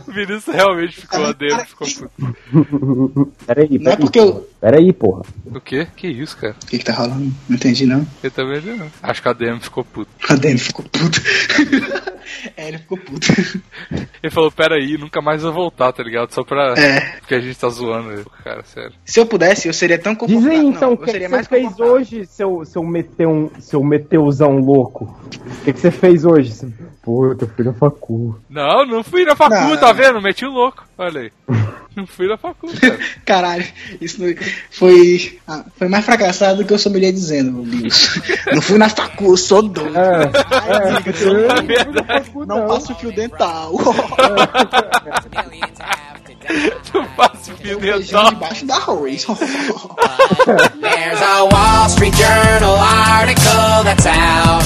[0.08, 3.32] O Vinícius realmente ficou a dele, ficou puto.
[3.46, 3.98] Peraí, não é peraí.
[3.98, 4.50] porque eu.
[4.60, 5.24] Peraí, porra.
[5.46, 5.88] O quê?
[5.96, 6.56] Que isso, cara?
[6.62, 7.34] O que, que tá rolando?
[7.50, 8.06] Não entendi, não.
[8.24, 8.92] Eu também não.
[9.02, 10.12] Acho que a DM ficou puto.
[10.30, 11.22] A Dani ficou puto.
[12.56, 13.28] é, ele ficou puto.
[14.24, 16.32] Ele falou, pera aí, nunca mais vou voltar, tá ligado?
[16.32, 16.74] Só pra...
[16.78, 17.18] É.
[17.20, 18.94] Porque a gente tá zoando ele, cara, sério.
[19.04, 20.52] Se eu pudesse, eu seria tão confortável.
[20.52, 24.58] aí então, o que, que seria você mais fez hoje, seu, seu, meteum, seu meteuzão
[24.58, 25.06] louco?
[25.26, 26.54] O que, que você fez hoje?
[27.04, 28.40] Puta, eu fui na facu.
[28.50, 29.78] Não, não fui na facu, Não.
[29.78, 30.22] tá vendo?
[30.22, 31.32] Meti o louco, olha aí.
[31.94, 33.00] Não fui na facu, cara.
[33.26, 33.66] Caralho,
[34.00, 34.34] isso não-
[34.72, 38.18] foi, ah, foi mais fracassado do que eu sommelier dizendo, meu Deus.
[38.54, 39.98] Não fui na facu, sou doido.
[39.98, 42.68] É, Ai, é, eu não, eu facu, não não.
[42.70, 43.74] passo fio dental.
[46.92, 48.30] Tu passa o fio dental.
[48.32, 49.26] debaixo da arroz.
[50.80, 54.64] There's a Wall Street Journal article that's out,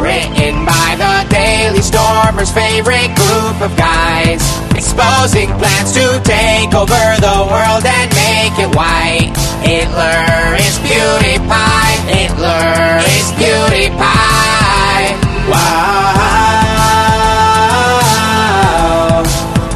[0.00, 4.42] written by the Daily Stormer's favorite group of guys,
[4.74, 9.32] exposing plans to take over the world and make it white.
[9.64, 11.96] Hitler is beauty pie.
[12.06, 15.16] Hitler is beauty pie.
[15.50, 15.96] Wow.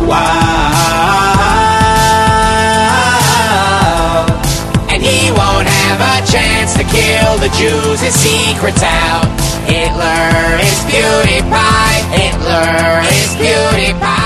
[0.07, 0.61] Wow.
[4.91, 8.01] And he won't have a chance to kill the Jews.
[8.01, 9.40] His secret's out.
[9.71, 12.03] Hitler is PewDiePie.
[12.11, 14.20] Hitler is PewDiePie.